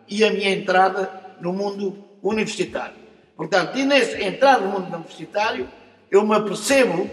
e 0.08 0.24
a 0.24 0.30
minha 0.30 0.50
entrada 0.50 1.10
no 1.40 1.52
mundo 1.52 2.04
universitário. 2.20 2.96
Portanto, 3.36 3.78
e 3.78 3.84
nesse 3.84 4.20
entrar 4.22 4.60
no 4.60 4.68
mundo 4.68 4.92
universitário, 4.92 5.68
eu 6.10 6.26
me 6.26 6.34
apercebo 6.34 7.08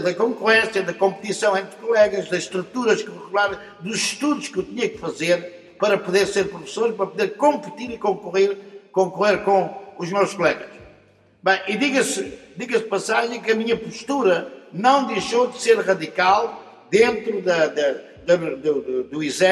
da 0.00 0.14
concorrência, 0.14 0.82
da 0.82 0.94
competição 0.94 1.54
entre 1.56 1.76
colegas, 1.76 2.28
das 2.30 2.44
estruturas 2.44 3.02
curriculares, 3.02 3.58
dos 3.80 3.96
estudos 3.96 4.48
que 4.48 4.58
eu 4.58 4.62
tinha 4.62 4.88
que 4.88 4.96
fazer 4.96 5.74
para 5.78 5.98
poder 5.98 6.26
ser 6.26 6.48
professor, 6.48 6.92
para 6.94 7.06
poder 7.06 7.28
competir 7.36 7.90
e 7.90 7.98
concorrer, 7.98 8.56
concorrer 8.90 9.42
com 9.42 9.94
os 9.98 10.10
meus 10.10 10.32
colegas. 10.32 10.68
Bem, 11.42 11.60
e 11.68 11.76
diga-se 11.76 12.38
diga, 12.56 12.78
-se, 12.78 12.84
passagem 12.84 13.40
que 13.40 13.50
a 13.50 13.54
minha 13.54 13.76
postura 13.76 14.50
não 14.72 15.06
deixou 15.06 15.48
de 15.48 15.60
ser 15.60 15.78
radical 15.78 16.86
dentro 16.90 17.42
da, 17.42 17.66
da, 17.66 17.92
da 18.26 18.36
do, 18.36 19.04
do 19.04 19.22
ISE, 19.22 19.44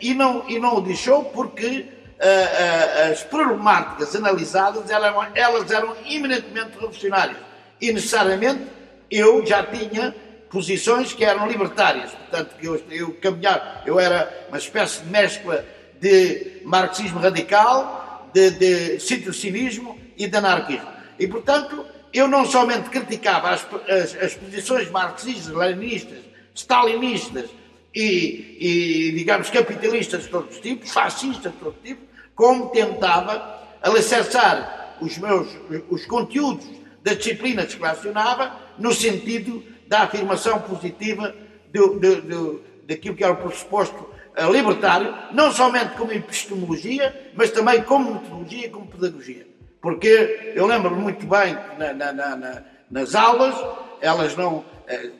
e 0.00 0.12
não, 0.12 0.48
e 0.48 0.58
não 0.58 0.76
o 0.76 0.80
deixou 0.80 1.24
porque 1.24 1.66
uh, 1.66 3.08
uh, 3.08 3.12
as 3.12 3.22
problemáticas 3.22 4.14
analisadas 4.14 4.90
eram, 4.90 5.24
elas 5.34 5.70
eram 5.70 5.96
eminentemente 6.04 6.72
revolucionárias 6.74 7.38
e 7.80 7.92
necessariamente 7.92 8.75
eu 9.10 9.44
já 9.46 9.62
tinha 9.64 10.14
posições 10.50 11.12
que 11.12 11.24
eram 11.24 11.48
libertárias, 11.48 12.12
portanto 12.12 12.56
que 12.58 12.66
eu, 12.66 12.82
eu 12.90 13.14
caminhar, 13.14 13.82
eu 13.86 13.98
era 13.98 14.46
uma 14.48 14.58
espécie 14.58 15.02
de 15.02 15.10
mescla 15.10 15.64
de 16.00 16.62
marxismo 16.64 17.18
radical, 17.18 18.30
de, 18.32 18.50
de 18.50 19.00
cinismo 19.00 19.98
e 20.16 20.26
de 20.26 20.36
anarquismo. 20.36 20.88
E 21.18 21.26
portanto 21.26 21.84
eu 22.12 22.28
não 22.28 22.44
somente 22.46 22.88
criticava 22.88 23.50
as, 23.50 23.66
as, 23.88 24.16
as 24.22 24.34
posições 24.34 24.90
marxistas, 24.90 25.54
leninistas, 25.54 26.18
stalinistas, 26.54 27.50
e, 27.96 28.58
e, 28.60 29.12
digamos, 29.12 29.48
capitalistas 29.48 30.24
de 30.24 30.28
todos 30.28 30.56
os 30.56 30.60
tipos, 30.60 30.90
fascistas 30.90 31.50
de 31.50 31.58
todos 31.58 31.78
os 31.78 31.82
tipos, 31.82 32.04
como 32.34 32.68
tentava 32.68 33.62
alicerçar 33.82 34.98
os 35.00 35.16
meus 35.16 35.48
os 35.88 36.04
conteúdos 36.04 36.66
da 37.06 37.14
disciplina 37.14 37.64
que 37.64 37.76
relacionava 37.76 38.52
no 38.76 38.92
sentido 38.92 39.62
da 39.86 40.00
afirmação 40.00 40.58
positiva 40.58 41.32
do, 41.72 42.00
do, 42.00 42.22
do, 42.22 42.62
daquilo 42.84 43.14
que 43.14 43.22
era 43.22 43.32
o 43.32 43.36
pressuposto 43.36 43.94
uh, 44.36 44.52
libertário, 44.52 45.14
não 45.32 45.52
somente 45.52 45.94
como 45.94 46.10
epistemologia, 46.10 47.30
mas 47.36 47.52
também 47.52 47.80
como 47.84 48.14
metodologia, 48.14 48.68
como 48.70 48.88
pedagogia. 48.88 49.46
Porque 49.80 50.52
eu 50.56 50.66
lembro-me 50.66 51.00
muito 51.00 51.24
bem 51.26 51.56
na, 51.78 51.92
na, 51.92 52.12
na, 52.12 52.62
nas 52.90 53.14
aulas, 53.14 53.54
elas 54.00 54.36
não. 54.36 54.56
Uh, 54.58 55.12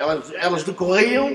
elas, 0.00 0.32
elas 0.32 0.64
decorriam 0.64 1.30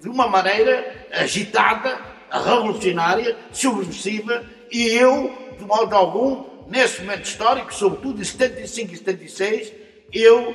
de 0.00 0.08
uma 0.08 0.28
maneira 0.28 1.08
agitada, 1.12 2.00
revolucionária, 2.30 3.36
subversiva, 3.52 4.42
e 4.72 4.88
eu, 4.88 5.30
de 5.58 5.64
modo 5.66 5.94
algum, 5.94 6.57
nesse 6.68 7.00
momento 7.00 7.24
histórico, 7.24 7.72
sobretudo 7.72 8.20
em 8.20 8.24
75 8.24 8.92
e 8.92 8.96
76, 8.98 9.72
eu 10.12 10.54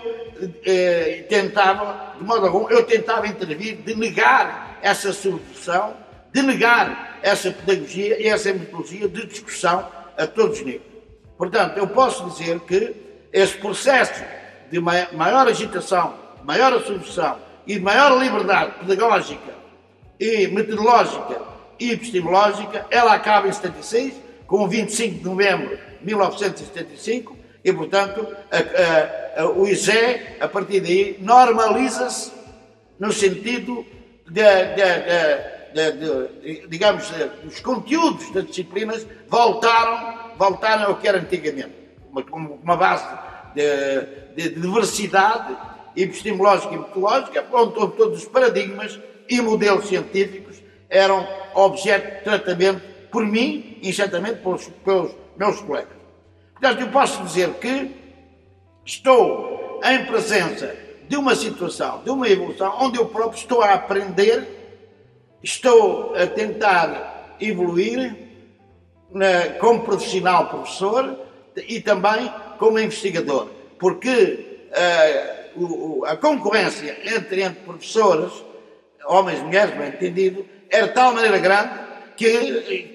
eh, 0.65 1.25
tentava, 1.27 2.15
de 2.17 2.23
modo 2.23 2.45
algum, 2.45 2.69
eu 2.69 2.83
tentava 2.83 3.27
intervir, 3.27 3.77
de 3.77 3.95
negar 3.95 4.79
essa 4.81 5.11
solução, 5.11 5.95
de 6.31 6.41
negar 6.41 7.19
essa 7.21 7.51
pedagogia 7.51 8.21
e 8.21 8.27
essa 8.27 8.53
metodologia 8.53 9.07
de 9.07 9.25
discussão 9.25 9.87
a 10.17 10.27
todos 10.27 10.59
os 10.59 10.65
níveis. 10.65 10.81
Portanto, 11.37 11.77
eu 11.77 11.87
posso 11.87 12.29
dizer 12.29 12.59
que 12.61 12.95
esse 13.31 13.57
processo 13.57 14.23
de 14.71 14.79
maior 14.79 15.47
agitação, 15.47 16.15
maior 16.43 16.79
solução 16.83 17.37
e 17.65 17.79
maior 17.79 18.21
liberdade 18.21 18.73
pedagógica 18.79 19.53
e 20.19 20.47
metodológica 20.47 21.41
e 21.79 21.91
epistemológica, 21.91 22.85
ela 22.89 23.13
acaba 23.13 23.47
em 23.47 23.51
76, 23.51 24.13
com 24.45 24.67
25 24.67 25.19
de 25.19 25.25
novembro 25.25 25.79
1975, 26.03 27.37
e, 27.63 27.71
portanto, 27.71 28.27
a, 28.51 29.41
a, 29.41 29.43
a, 29.43 29.49
o 29.49 29.67
ISE, 29.67 30.19
a 30.39 30.47
partir 30.47 30.81
daí, 30.81 31.17
normaliza-se 31.19 32.31
no 32.99 33.11
sentido 33.11 33.85
de, 34.29 34.41
de, 35.73 35.91
de, 35.91 36.67
digamos, 36.67 37.09
os 37.45 37.59
conteúdos 37.61 38.31
das 38.31 38.45
disciplinas 38.47 39.07
voltaram, 39.27 40.35
voltaram 40.37 40.85
ao 40.87 40.95
que 40.97 41.07
era 41.07 41.19
antigamente. 41.19 41.71
Uma, 42.11 42.23
uma 42.63 42.75
base 42.75 43.05
de, 43.55 44.49
diversidade 44.49 45.55
epistemológica 45.95 46.73
e 46.73 46.77
metodológica, 46.77 47.45
onde 47.51 47.73
todos 47.73 48.19
os 48.19 48.25
paradigmas 48.25 48.99
e 49.29 49.41
modelos 49.41 49.87
científicos 49.87 50.57
eram 50.89 51.27
objeto 51.53 52.17
de 52.17 52.23
tratamento 52.23 52.81
por 53.11 53.25
mim 53.25 53.72
e, 53.83 53.91
certamente, 53.91 54.39
pelos, 54.39 54.67
pelos 54.83 55.11
meus 55.37 55.61
colegas. 55.61 55.97
Portanto, 56.53 56.79
eu 56.79 56.87
posso 56.87 57.21
dizer 57.23 57.49
que 57.55 57.91
estou 58.85 59.81
em 59.83 60.05
presença 60.05 60.73
de 61.07 61.17
uma 61.17 61.35
situação, 61.35 62.01
de 62.03 62.09
uma 62.09 62.27
evolução, 62.27 62.73
onde 62.79 62.97
eu 62.97 63.05
próprio 63.07 63.37
estou 63.37 63.61
a 63.61 63.73
aprender, 63.73 64.47
estou 65.43 66.15
a 66.15 66.25
tentar 66.25 67.35
evoluir 67.41 68.15
na, 69.11 69.49
como 69.59 69.81
profissional 69.81 70.47
professor 70.47 71.19
e 71.67 71.81
também 71.81 72.31
como 72.57 72.79
investigador, 72.79 73.49
porque 73.77 74.69
uh, 75.57 75.61
o, 75.61 76.05
a 76.05 76.15
concorrência 76.15 76.97
entre, 77.03 77.43
entre 77.43 77.63
professores, 77.63 78.31
homens 79.05 79.39
e 79.39 79.43
mulheres, 79.43 79.75
bem 79.75 79.89
entendido, 79.89 80.45
era 80.69 80.87
de 80.87 80.93
tal 80.93 81.13
maneira 81.13 81.37
grande 81.37 81.73
que 82.15 82.92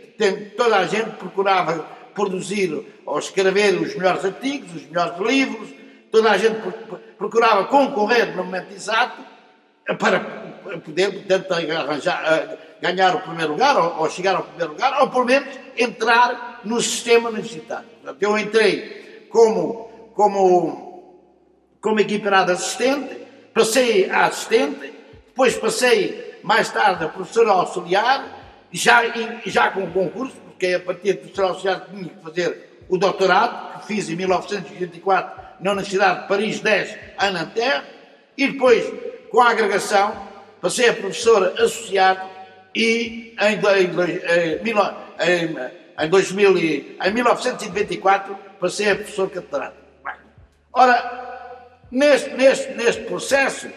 toda 0.57 0.79
a 0.79 0.87
gente 0.87 1.11
procurava 1.11 1.87
produzir 2.15 2.85
ou 3.07 3.19
escrever 3.19 3.75
os 3.81 3.95
melhores 3.95 4.25
artigos, 4.25 4.75
os 4.75 4.87
melhores 4.87 5.19
livros, 5.19 5.69
toda 6.11 6.31
a 6.31 6.37
gente 6.37 6.61
procurava 7.17 7.65
concorrer 7.67 8.37
no 8.37 8.45
momento 8.45 8.73
exato 8.73 9.23
para 9.99 10.21
poder, 10.85 11.13
portanto, 11.13 11.53
arranjar, 11.53 12.59
ganhar 12.81 13.15
o 13.15 13.21
primeiro 13.21 13.53
lugar, 13.53 13.77
ou, 13.77 14.01
ou, 14.01 14.11
chegar 14.11 14.37
ao 14.37 14.43
primeiro 14.43 14.73
lugar, 14.73 15.01
ou 15.01 15.09
pelo 15.09 15.25
menos 15.25 15.49
entrar 15.77 16.61
no 16.65 16.81
sistema 16.81 17.31
universitário. 17.31 17.89
Portanto, 18.03 18.23
eu 18.23 18.37
entrei 18.37 19.27
como, 19.31 20.11
como, 20.15 21.25
como 21.81 22.01
equiparado 22.01 22.53
assistente, 22.53 23.17
passei 23.55 24.11
a 24.11 24.27
assistente, 24.27 24.93
depois 25.27 25.57
passei 25.57 26.39
mais 26.43 26.71
tarde 26.71 27.05
a 27.05 27.09
professor 27.09 27.49
auxiliar, 27.49 28.38
já, 28.73 29.03
já 29.47 29.71
com 29.71 29.91
concurso, 29.91 30.37
porque 30.47 30.75
a 30.75 30.81
partir 30.81 31.15
do 31.15 31.29
terceiro 31.29 31.49
auxiliar 31.49 31.87
tinha 31.87 32.05
que 32.05 32.23
fazer 32.23 32.69
o 32.89 32.97
doutorado, 32.97 33.81
que 33.81 33.87
fiz 33.87 34.09
em 34.09 34.17
1984 34.17 35.49
na 35.61 35.73
Universidade 35.73 36.23
de 36.23 36.29
Paris 36.29 36.61
10, 36.61 36.99
em 37.23 37.31
Nanterre, 37.33 37.85
e 38.37 38.49
depois, 38.49 38.85
com 39.31 39.41
a 39.41 39.51
agregação, 39.51 40.29
passei 40.61 40.89
a 40.89 40.95
professor 40.95 41.55
associado 41.59 42.29
e 42.75 43.35
em, 43.41 43.55
em, 43.55 44.71
em, 45.21 46.05
em, 46.05 46.09
2000, 46.09 46.59
em 46.59 47.13
1994 47.13 48.39
passei 48.61 48.91
a 48.91 48.95
professor 48.95 49.31
catedrático. 49.31 49.83
Ora, 50.73 51.29
neste, 51.91 52.31
neste, 52.31 52.73
neste 52.75 53.03
processo 53.05 53.69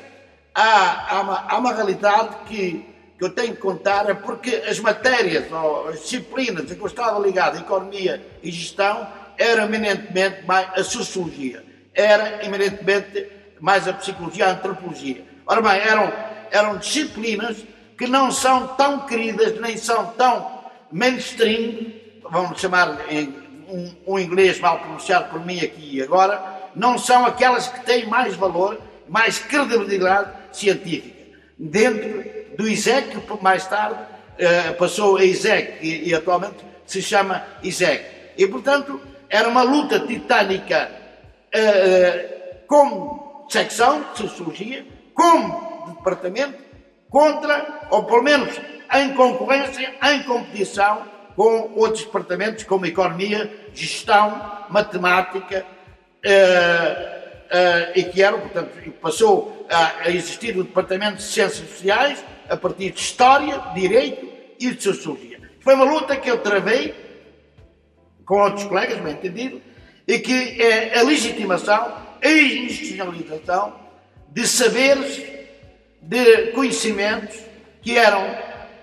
há, 0.54 1.15
há, 1.15 1.21
uma, 1.21 1.45
há 1.47 1.58
uma 1.58 1.73
realidade 1.73 2.36
que 2.47 2.86
que 3.21 3.25
eu 3.25 3.29
tenho 3.29 3.53
que 3.53 3.62
contar 3.62 4.10
é 4.10 4.15
porque 4.15 4.63
as 4.67 4.79
matérias 4.79 5.45
ou 5.51 5.89
as 5.89 6.01
disciplinas 6.01 6.71
a 6.71 6.73
que 6.73 6.81
eu 6.81 6.88
estava 6.88 7.19
ligado, 7.19 7.60
economia 7.60 8.19
e 8.41 8.49
gestão, 8.49 9.07
eram 9.38 9.65
eminentemente 9.65 10.43
mais 10.43 10.67
a 10.73 10.84
sociologia, 10.84 11.63
era 11.93 12.43
eminentemente 12.43 13.27
mais 13.60 13.88
a 13.88 13.93
psicologia, 13.93 14.47
a 14.47 14.51
antropologia. 14.53 15.23
Ora 15.45 15.62
bem, 15.62 15.79
eram, 15.81 16.12
eram 16.49 16.77
disciplinas 16.77 17.57
que 17.95 18.07
não 18.07 18.31
são 18.31 18.69
tão 18.69 19.01
queridas, 19.01 19.62
nem 19.62 19.77
são 19.77 20.07
tão 20.13 20.63
mainstream, 20.91 21.93
vamos 22.23 22.60
chamar 22.60 23.01
um, 23.69 23.95
um 24.07 24.17
inglês 24.17 24.60
mal 24.60 24.79
pronunciado 24.79 25.29
por 25.29 25.45
mim 25.45 25.60
aqui 25.60 25.97
e 25.97 26.01
agora, 26.01 26.71
não 26.75 26.97
são 26.97 27.23
aquelas 27.23 27.67
que 27.67 27.86
têm 27.86 28.07
mais 28.07 28.34
valor, 28.34 28.81
mais 29.07 29.38
credibilidade 29.38 30.31
científica. 30.51 31.21
Dentro 31.60 32.40
do 32.57 32.67
ISEC, 32.67 33.19
que 33.19 33.43
mais 33.43 33.65
tarde 33.67 33.99
uh, 34.01 34.73
passou 34.75 35.17
a 35.17 35.23
ISEC 35.23 35.85
e, 35.85 36.09
e, 36.09 36.15
atualmente 36.15 36.57
se 36.85 37.01
chama 37.01 37.43
ISEC. 37.63 38.03
E, 38.37 38.47
portanto, 38.47 38.99
era 39.29 39.47
uma 39.47 39.63
luta 39.63 39.99
titânica 39.99 40.91
uh, 41.55 42.65
como 42.67 43.45
secção 43.49 44.05
de 44.13 44.19
Sociologia, 44.19 44.85
como 45.13 45.95
departamento, 45.97 46.57
contra, 47.09 47.87
ou 47.89 48.03
pelo 48.03 48.23
menos 48.23 48.59
em 48.93 49.13
concorrência, 49.13 49.93
em 50.03 50.23
competição 50.23 51.05
com 51.35 51.71
outros 51.75 52.03
departamentos 52.03 52.63
como 52.63 52.85
Economia, 52.85 53.51
Gestão, 53.73 54.65
Matemática, 54.69 55.65
uh, 56.25 57.21
Uh, 57.51 57.91
e 57.95 58.03
que 58.05 58.23
eram, 58.23 58.39
portanto, 58.39 58.71
passou 59.01 59.67
a, 59.69 60.09
existir 60.09 60.57
o 60.57 60.63
Departamento 60.63 61.17
de 61.17 61.23
Ciências 61.23 61.67
Sociais, 61.67 62.23
a 62.51 62.57
partir 62.57 62.91
de 62.91 62.99
História, 62.99 63.57
Direito 63.73 64.27
e 64.59 64.71
de 64.71 64.83
Sociologia. 64.83 65.39
Foi 65.61 65.73
uma 65.73 65.85
luta 65.85 66.17
que 66.17 66.29
eu 66.29 66.39
travei 66.39 66.93
com 68.25 68.41
outros 68.41 68.65
colegas, 68.65 68.99
bem 68.99 69.13
entendido, 69.13 69.61
e 70.05 70.19
que 70.19 70.61
é 70.61 70.99
a 70.99 71.03
legitimação, 71.03 71.95
a 72.21 72.29
institucionalização 72.29 73.73
de 74.29 74.45
saberes, 74.45 75.23
de 76.01 76.47
conhecimentos 76.47 77.39
que 77.81 77.97
eram 77.97 78.21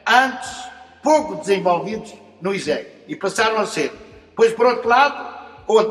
antes 0.07 0.49
pouco 1.03 1.37
desenvolvidos 1.37 2.15
no 2.41 2.55
ISEG 2.55 2.87
e 3.07 3.17
passaram 3.17 3.59
a 3.59 3.67
ser. 3.67 3.93
Pois, 4.35 4.53
por 4.55 4.65
outro 4.65 4.89
lado, 4.89 5.37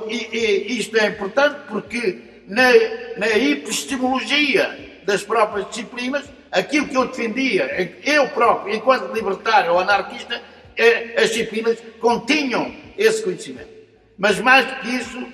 e, 0.10 0.16
e 0.36 0.80
isto 0.80 0.98
é 0.98 1.08
importante 1.08 1.60
porque 1.68 2.44
na, 2.48 2.72
na 3.18 3.28
epistemologia 3.38 5.02
das 5.06 5.22
próprias 5.24 5.70
disciplinas 5.70 6.26
aquilo 6.58 6.88
que 6.88 6.96
eu 6.96 7.08
defendia, 7.08 8.00
eu 8.04 8.30
próprio, 8.30 8.76
enquanto 8.76 9.14
libertário 9.14 9.74
ou 9.74 9.80
anarquista, 9.80 10.42
é, 10.76 11.22
as 11.22 11.30
disciplinas 11.30 11.78
continham 12.00 12.74
esse 12.98 13.22
conhecimento. 13.24 13.70
Mas 14.18 14.40
mais 14.40 14.66
do 14.66 14.76
que 14.82 14.90
isso, 14.90 15.28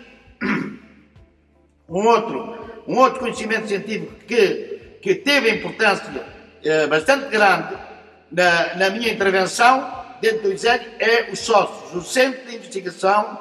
um 1.88 2.08
outro, 2.08 2.84
um 2.88 2.98
outro 2.98 3.20
conhecimento 3.20 3.68
científico 3.68 4.14
que, 4.28 4.98
que 5.02 5.16
teve 5.16 5.50
importância 5.50 6.26
eh, 6.64 6.88
bastante 6.88 7.30
grande 7.30 7.76
na, 8.32 8.76
na, 8.76 8.90
minha 8.90 9.12
intervenção 9.12 10.04
dentro 10.22 10.44
do 10.44 10.54
ISEG 10.54 10.86
é 11.00 11.30
os 11.32 11.40
sócios, 11.40 11.94
o 11.94 12.02
Centro 12.02 12.46
de 12.50 12.56
Investigação 12.56 13.40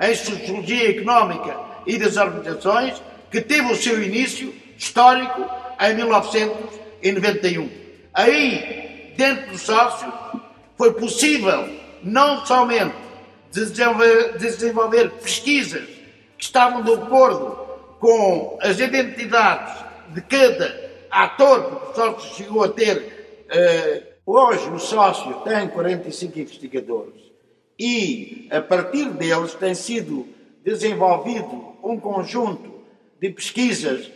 em 0.00 0.14
Sociologia 0.14 0.90
Económica 0.90 1.58
e 1.86 1.98
das 1.98 2.16
Organizações, 2.16 3.02
que 3.30 3.40
teve 3.40 3.70
o 3.70 3.76
seu 3.76 4.02
início 4.02 4.54
histórico 4.76 5.61
em 5.90 5.94
1991. 5.96 7.68
Aí, 8.14 9.14
dentro 9.16 9.50
do 9.50 9.58
sócio, 9.58 10.12
foi 10.76 10.92
possível 10.94 11.68
não 12.02 12.44
somente 12.44 12.94
desenvolver, 13.50 15.10
pesquisas 15.22 15.84
que 16.38 16.44
estavam 16.44 16.82
de 16.82 16.92
acordo 16.92 17.50
com 18.00 18.58
as 18.60 18.80
identidades 18.80 19.84
de 20.08 20.20
cada 20.22 20.90
ator, 21.10 21.62
porque 21.64 21.90
o 21.90 21.94
sócio 21.94 22.36
chegou 22.36 22.64
a 22.64 22.68
ter. 22.68 23.46
Uh, 23.52 24.12
hoje 24.24 24.68
o 24.70 24.78
sócio 24.78 25.34
tem 25.44 25.68
45 25.68 26.38
investigadores 26.38 27.20
e, 27.78 28.48
a 28.50 28.60
partir 28.60 29.10
deles, 29.10 29.54
tem 29.54 29.74
sido 29.74 30.26
desenvolvido 30.64 31.76
um 31.82 31.98
conjunto 31.98 32.82
de 33.20 33.30
pesquisas 33.30 34.10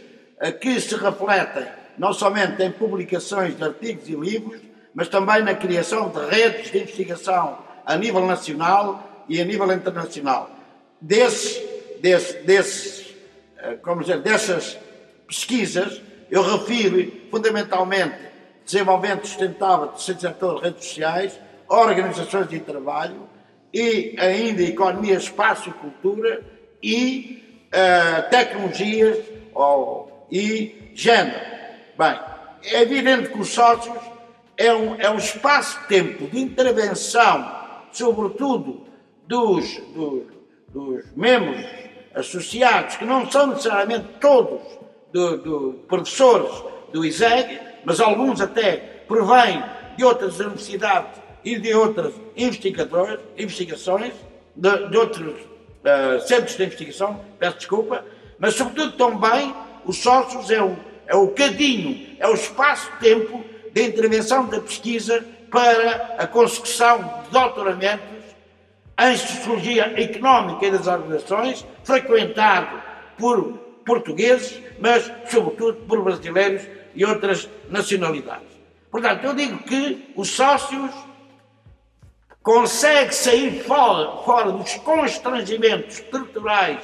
que 0.61 0.81
se 0.81 0.95
refletem 0.97 1.67
não 1.99 2.13
somente 2.13 2.63
em 2.63 2.71
publicações 2.71 3.57
de 3.57 3.65
artigos 3.65 4.09
e 4.09 4.15
livros, 4.15 4.61
mas 4.95 5.09
também 5.09 5.43
na 5.43 5.55
criação 5.55 6.09
de 6.09 6.19
redes 6.27 6.71
de 6.71 6.79
investigação 6.79 7.59
a 7.85 7.97
nível 7.97 8.25
nacional 8.27 9.25
e 9.29 9.41
a 9.41 9.45
nível 9.45 9.71
internacional. 9.73 10.51
Desses, 11.01 11.63
desse, 12.01 13.17
eh, 13.59 13.75
como 13.83 14.01
dizer, 14.01 14.21
dessas 14.21 14.79
pesquisas, 15.27 16.01
eu 16.31 16.43
refiro 16.43 17.13
fundamentalmente 17.31 18.17
desenvolvimento 18.65 19.27
sustentável 19.27 19.89
do 19.89 20.01
setor 20.01 20.63
redes 20.63 20.85
sociais, 20.85 21.39
organizações 21.69 22.49
de 22.49 22.59
trabalho 22.61 23.29
e 23.73 24.17
ainda 24.19 24.63
economia, 24.63 25.15
espaço 25.15 25.69
e 25.69 25.73
cultura 25.73 26.43
e 26.83 27.69
uh, 27.69 28.31
tecnologias 28.31 29.19
ou, 29.55 30.16
e 30.31 30.91
género. 30.95 31.41
Bem, 31.99 32.19
é 32.65 32.83
evidente 32.83 33.31
que 33.31 33.39
os 33.39 33.49
sócios 33.49 33.97
é 34.57 34.73
um, 34.73 34.95
é 34.97 35.11
um 35.11 35.19
espaço-tempo 35.19 36.27
de 36.29 36.41
intervenção, 36.41 37.55
sobretudo 37.93 38.87
dos, 39.27 39.79
dos, 39.95 40.23
dos, 40.69 41.05
membros 41.15 41.65
associados, 42.15 42.97
que 42.97 43.05
não 43.05 43.31
são 43.31 43.49
necessariamente 43.49 44.07
todos 44.21 44.61
do, 45.13 45.37
do, 45.39 45.73
professores 45.87 46.51
do 46.93 47.05
ISEG, 47.05 47.61
mas 47.85 48.01
alguns 48.01 48.41
até 48.41 48.77
provêm 49.07 49.63
de 49.97 50.05
outras 50.05 50.41
universidades 50.41 51.21
e 51.45 51.59
de 51.59 51.75
outras 51.75 52.15
investigadores, 52.37 53.21
investigações, 53.37 54.15
de, 54.55 54.89
de 54.89 54.97
outros 54.97 55.35
uh, 55.41 56.21
centros 56.27 56.57
de 56.57 56.65
investigação, 56.65 57.21
peço 57.39 57.59
desculpa, 57.59 58.05
mas 58.39 58.55
sobretudo 58.55 58.93
também 58.93 59.55
os 59.87 59.99
sócios 59.99 60.51
é 60.51 60.63
o, 60.63 60.77
é 61.07 61.15
o 61.15 61.29
cadinho, 61.29 62.17
é 62.19 62.29
o 62.29 62.35
espaço-tempo 62.35 63.45
de 63.73 63.83
intervenção 63.83 64.47
da 64.47 64.61
pesquisa 64.61 65.25
para 65.51 66.17
a 66.19 66.27
consecução 66.27 67.23
de 67.25 67.31
doutoramentos 67.31 68.17
em 68.99 69.17
Sociologia 69.17 69.95
Económica 70.01 70.71
das 70.71 70.87
Organizações, 70.87 71.65
frequentado 71.85 72.83
por 73.17 73.53
portugueses, 73.85 74.61
mas 74.81 75.11
sobretudo 75.29 75.75
por 75.87 76.03
brasileiros 76.03 76.63
e 76.95 77.05
outras 77.05 77.49
nacionalidades. 77.69 78.49
Portanto, 78.91 79.25
eu 79.25 79.35
digo 79.35 79.59
que 79.59 80.13
os 80.17 80.31
sócios 80.31 80.91
conseguem 82.43 83.13
sair 83.13 83.63
fora, 83.65 84.23
fora 84.25 84.51
dos 84.51 84.75
constrangimentos 84.77 85.99
estruturais 85.99 86.81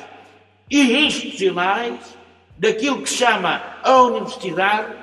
e 0.70 1.06
institucionais 1.06 2.21
daquilo 2.58 3.02
que 3.02 3.08
se 3.08 3.16
chama 3.16 3.62
a 3.82 4.02
universidade, 4.02 4.94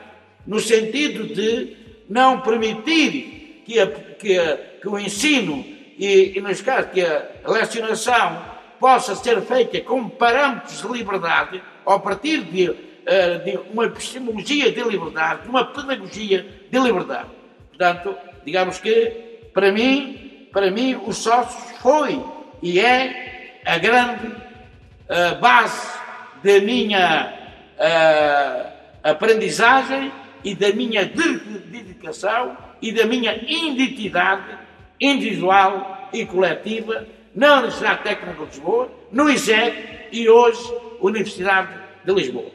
no 0.45 0.59
sentido 0.59 1.27
de 1.33 1.77
não 2.09 2.41
permitir 2.41 3.63
que, 3.65 3.79
a, 3.79 3.88
que, 3.88 4.38
a, 4.38 4.57
que 4.81 4.88
o 4.88 4.97
ensino 4.97 5.63
e, 5.97 6.38
e, 6.38 6.41
nos 6.41 6.62
casos, 6.62 6.91
que 6.91 7.01
a 7.01 7.29
lecionação 7.45 8.41
possa 8.79 9.15
ser 9.15 9.41
feita 9.41 9.81
com 9.81 10.07
parâmetros 10.07 10.81
de 10.81 10.88
liberdade, 10.88 11.62
a 11.85 11.99
partir 11.99 12.41
de, 12.45 12.69
uh, 12.69 12.75
de 13.43 13.59
uma 13.71 13.85
epistemologia 13.85 14.71
de 14.71 14.81
liberdade, 14.81 15.43
de 15.43 15.49
uma 15.49 15.65
pedagogia 15.65 16.45
de 16.71 16.79
liberdade. 16.79 17.29
Portanto, 17.69 18.15
digamos 18.45 18.79
que, 18.79 19.49
para 19.53 19.71
mim, 19.71 20.47
para 20.51 20.71
mim, 20.71 20.99
o 21.05 21.13
sócios 21.13 21.77
foi 21.79 22.23
e 22.62 22.79
é 22.79 23.62
a 23.65 23.77
grande 23.77 24.27
uh, 24.27 25.39
base 25.39 25.99
da 26.43 26.59
minha 26.62 27.38
uh, 27.79 28.71
aprendizagem 29.03 30.11
e 30.43 30.53
da 30.55 30.71
minha 30.73 31.05
dedicação 31.05 32.57
e 32.81 32.91
da 32.91 33.05
minha 33.05 33.35
identidade 33.35 34.57
individual 34.99 36.09
e 36.13 36.25
coletiva 36.25 37.07
na 37.35 37.55
Universidade 37.55 38.03
Técnica 38.03 38.45
de 38.45 38.49
Lisboa, 38.49 38.91
no 39.11 39.29
ISEG 39.29 40.07
e 40.11 40.29
hoje 40.29 40.61
Universidade 40.99 41.73
de 42.05 42.13
Lisboa. 42.13 42.51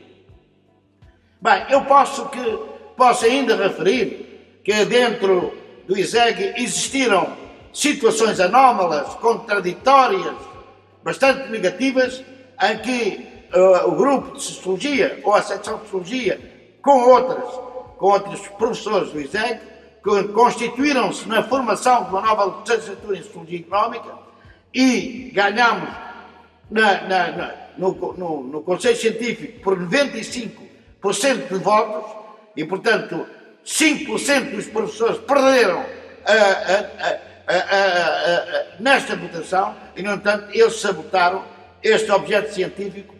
Bem, 1.40 1.64
eu 1.70 1.82
posso 1.82 2.28
que 2.28 2.74
posso 2.96 3.24
ainda 3.24 3.56
referir 3.56 4.60
que 4.62 4.84
dentro 4.84 5.54
do 5.86 5.98
ISEG 5.98 6.54
existiram 6.56 7.36
situações 7.72 8.40
anómalas, 8.40 9.14
contraditórias, 9.14 10.36
bastante 11.02 11.50
negativas, 11.50 12.24
em 12.62 12.78
que 12.78 13.33
uh, 13.54 13.88
o 13.88 13.96
grupo 13.96 14.36
de 14.36 14.42
Sociologia 14.42 15.20
ou 15.22 15.34
a 15.34 15.42
secção 15.42 15.78
de 15.78 15.84
Sociologia 15.84 16.76
com 16.82 16.98
outras 17.10 17.74
com 17.96 18.06
outros 18.06 18.46
professores 18.48 19.10
do 19.10 19.20
ISEG, 19.20 19.60
que 20.02 20.24
constituíram-se 20.28 21.26
na 21.26 21.42
formação 21.42 22.04
de 22.04 22.10
uma 22.10 22.20
nova 22.20 22.60
licenciatura 22.60 23.16
em 23.16 23.22
Sociologia 23.22 23.60
Económica 23.60 24.18
e 24.74 25.30
ganhamos 25.32 25.88
na, 26.70 27.00
na, 27.02 27.32
na, 27.32 27.54
no, 27.78 28.14
no, 28.14 28.42
no 28.42 28.62
Conselho 28.62 28.96
Científico 28.96 29.60
por 29.60 29.78
95% 29.78 30.50
de 31.48 31.58
votos 31.58 32.10
e, 32.56 32.64
portanto, 32.64 33.26
5% 33.64 34.50
dos 34.50 34.66
professores 34.66 35.18
perderam 35.18 35.86
a, 36.26 36.32
a, 36.32 37.56
a, 37.56 38.80
nesta 38.80 39.16
votação 39.16 39.74
e, 39.96 40.02
no 40.02 40.12
entanto, 40.12 40.48
eles 40.52 40.78
sabotaram 40.80 41.42
este 41.82 42.10
objeto 42.10 42.52
científico 42.52 43.14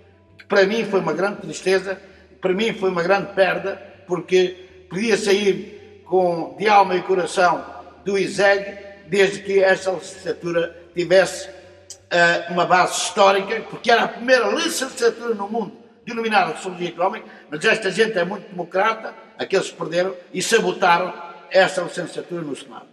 para 0.48 0.66
mim 0.66 0.84
foi 0.84 1.00
uma 1.00 1.12
grande 1.12 1.42
tristeza, 1.42 2.00
para 2.40 2.52
mim 2.52 2.72
foi 2.74 2.90
uma 2.90 3.02
grande 3.02 3.32
perda, 3.32 3.80
porque 4.06 4.86
podia 4.88 5.16
sair 5.16 6.02
com, 6.04 6.54
de 6.58 6.68
alma 6.68 6.94
e 6.96 7.02
coração 7.02 7.64
do 8.04 8.18
ISEG, 8.18 8.78
desde 9.06 9.40
que 9.40 9.62
esta 9.62 9.90
licenciatura 9.92 10.76
tivesse 10.94 11.48
uh, 11.48 12.52
uma 12.52 12.66
base 12.66 12.98
histórica, 12.98 13.60
porque 13.70 13.90
era 13.90 14.04
a 14.04 14.08
primeira 14.08 14.48
licenciatura 14.50 15.34
no 15.34 15.48
mundo 15.48 15.84
denominada 16.04 16.54
Sociologia 16.54 16.88
Económica, 16.88 17.26
mas 17.50 17.64
esta 17.64 17.90
gente 17.90 18.18
é 18.18 18.24
muito 18.24 18.48
democrata, 18.50 19.14
aqueles 19.38 19.70
que 19.70 19.76
perderam, 19.76 20.14
e 20.32 20.42
sabotaram 20.42 21.12
esta 21.50 21.82
licenciatura 21.82 22.42
no 22.42 22.54
Senado. 22.54 22.86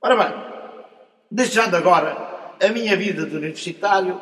Ora 0.00 0.16
bem, 0.16 0.34
deixando 1.30 1.76
agora 1.76 2.16
a 2.62 2.68
minha 2.68 2.96
vida 2.96 3.26
de 3.26 3.36
universitário, 3.36 4.20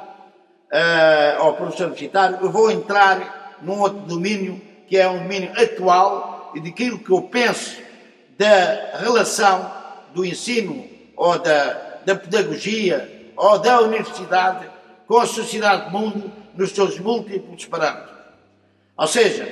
uh, 0.72 1.44
ou 1.44 1.54
professor 1.54 1.86
universitário, 1.86 2.38
eu 2.40 2.50
vou 2.50 2.70
entrar 2.70 3.56
num 3.62 3.80
outro 3.80 4.00
domínio 4.00 4.60
que 4.86 4.96
é 4.96 5.08
um 5.08 5.18
domínio 5.18 5.52
atual 5.60 6.52
e 6.54 6.60
daquilo 6.60 6.98
que 6.98 7.10
eu 7.10 7.22
penso 7.22 7.78
da 8.38 8.98
relação 8.98 9.70
do 10.14 10.24
ensino 10.24 10.86
ou 11.16 11.38
da, 11.38 11.98
da 12.06 12.14
pedagogia 12.14 13.32
ou 13.36 13.58
da 13.58 13.80
universidade 13.80 14.66
com 15.06 15.18
a 15.18 15.26
sociedade 15.26 15.90
do 15.90 15.98
mundo 15.98 16.32
nos 16.54 16.70
seus 16.70 16.98
múltiplos 16.98 17.66
parâmetros. 17.66 18.16
Ou 18.96 19.06
seja, 19.06 19.46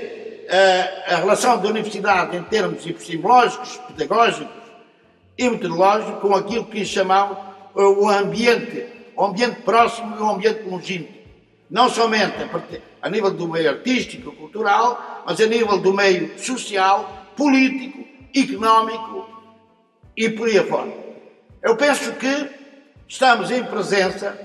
a, 1.09 1.15
a 1.15 1.17
relação 1.19 1.61
da 1.61 1.69
universidade 1.69 2.37
em 2.37 2.43
termos 2.45 2.87
epistemológicos, 2.87 3.79
pedagógicos 3.89 4.55
e 5.37 5.49
metodológicos 5.49 6.21
com 6.21 6.35
aquilo 6.35 6.65
que 6.65 6.85
chamamos 6.85 7.39
o 7.75 8.09
ambiente, 8.09 8.87
o 9.17 9.25
ambiente 9.25 9.63
próximo 9.63 10.17
e 10.17 10.21
o 10.21 10.31
ambiente 10.31 10.63
longínquo. 10.63 11.13
Não 11.71 11.89
somente 11.89 12.37
a, 12.43 13.07
a 13.07 13.11
nível 13.11 13.33
do 13.33 13.49
meio 13.49 13.71
artístico, 13.71 14.33
cultural, 14.33 15.25
mas 15.27 15.41
a 15.41 15.47
nível 15.47 15.79
do 15.79 15.93
meio 15.93 16.39
social, 16.39 17.27
político, 17.37 18.05
económico 18.35 19.29
e 20.17 20.29
por 20.29 20.49
aí 20.49 20.59
afora. 20.59 20.93
Eu 21.63 21.77
penso 21.77 22.13
que 22.13 22.51
estamos 23.09 23.51
em 23.51 23.65
presença 23.65 24.39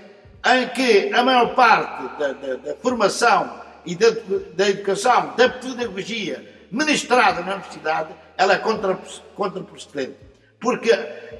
em 0.46 0.68
que 0.70 1.14
a 1.14 1.24
maior 1.24 1.54
parte 1.54 2.18
da, 2.18 2.34
da, 2.34 2.56
da 2.56 2.76
formação 2.76 3.62
e 3.86 3.96
da, 3.96 4.10
da, 4.56 4.70
educação, 4.70 5.34
da 5.36 5.50
pedagogia 5.50 6.68
ministrada 6.72 7.42
na 7.42 7.56
universidade, 7.56 8.10
ela 8.38 8.54
é 8.54 8.58
contraprocedente. 8.58 10.16
Porque 10.60 10.92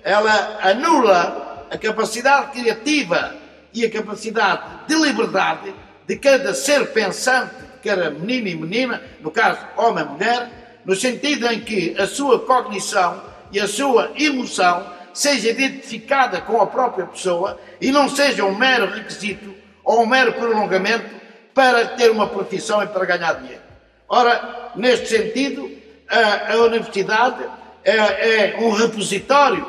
ela 0.04 0.60
anula 0.62 1.51
a 1.72 1.78
capacidade 1.78 2.52
criativa 2.52 3.36
e 3.74 3.86
a 3.86 3.90
capacidade 3.90 4.62
de 4.88 4.96
liberdade 4.96 5.74
de 6.06 6.18
cada 6.18 6.54
ser 6.54 6.92
pensante 6.92 7.56
que 7.82 7.90
era 7.90 8.12
menino 8.12 8.48
e 8.48 8.56
menina, 8.56 9.02
no 9.22 9.32
caso 9.32 9.60
homem 9.78 10.04
e 10.04 10.08
mulher, 10.08 10.50
no 10.86 10.96
sentido 10.96 11.48
em 11.48 11.62
que 11.62 11.96
a 11.98 12.06
sua 12.06 12.40
cognição 12.40 13.24
e 13.52 13.60
a 13.60 13.68
sua 13.68 14.12
emoção 14.18 14.86
seja 15.14 15.50
identificada 15.50 16.42
com 16.42 16.62
a 16.62 16.68
própria 16.68 17.06
pessoa 17.06 17.60
e 17.80 17.92
não 17.92 18.08
seja 18.10 18.46
um 18.46 18.56
mero 18.56 18.88
requisito 18.88 19.54
ou 19.84 20.04
um 20.04 20.06
mero 20.06 20.34
prolongamento 20.34 21.10
para 21.54 21.86
ter 21.86 22.12
uma 22.12 22.28
profissão 22.28 22.84
e 22.84 22.88
para 22.88 23.06
ganhar 23.06 23.34
dinheiro. 23.36 23.62
Ora, 24.08 24.72
neste 24.76 25.08
sentido, 25.08 25.72
a, 26.10 26.54
a 26.54 26.58
universidade 26.58 27.44
é, 27.84 27.96
é 27.96 28.58
um 28.60 28.72
repositório, 28.72 29.66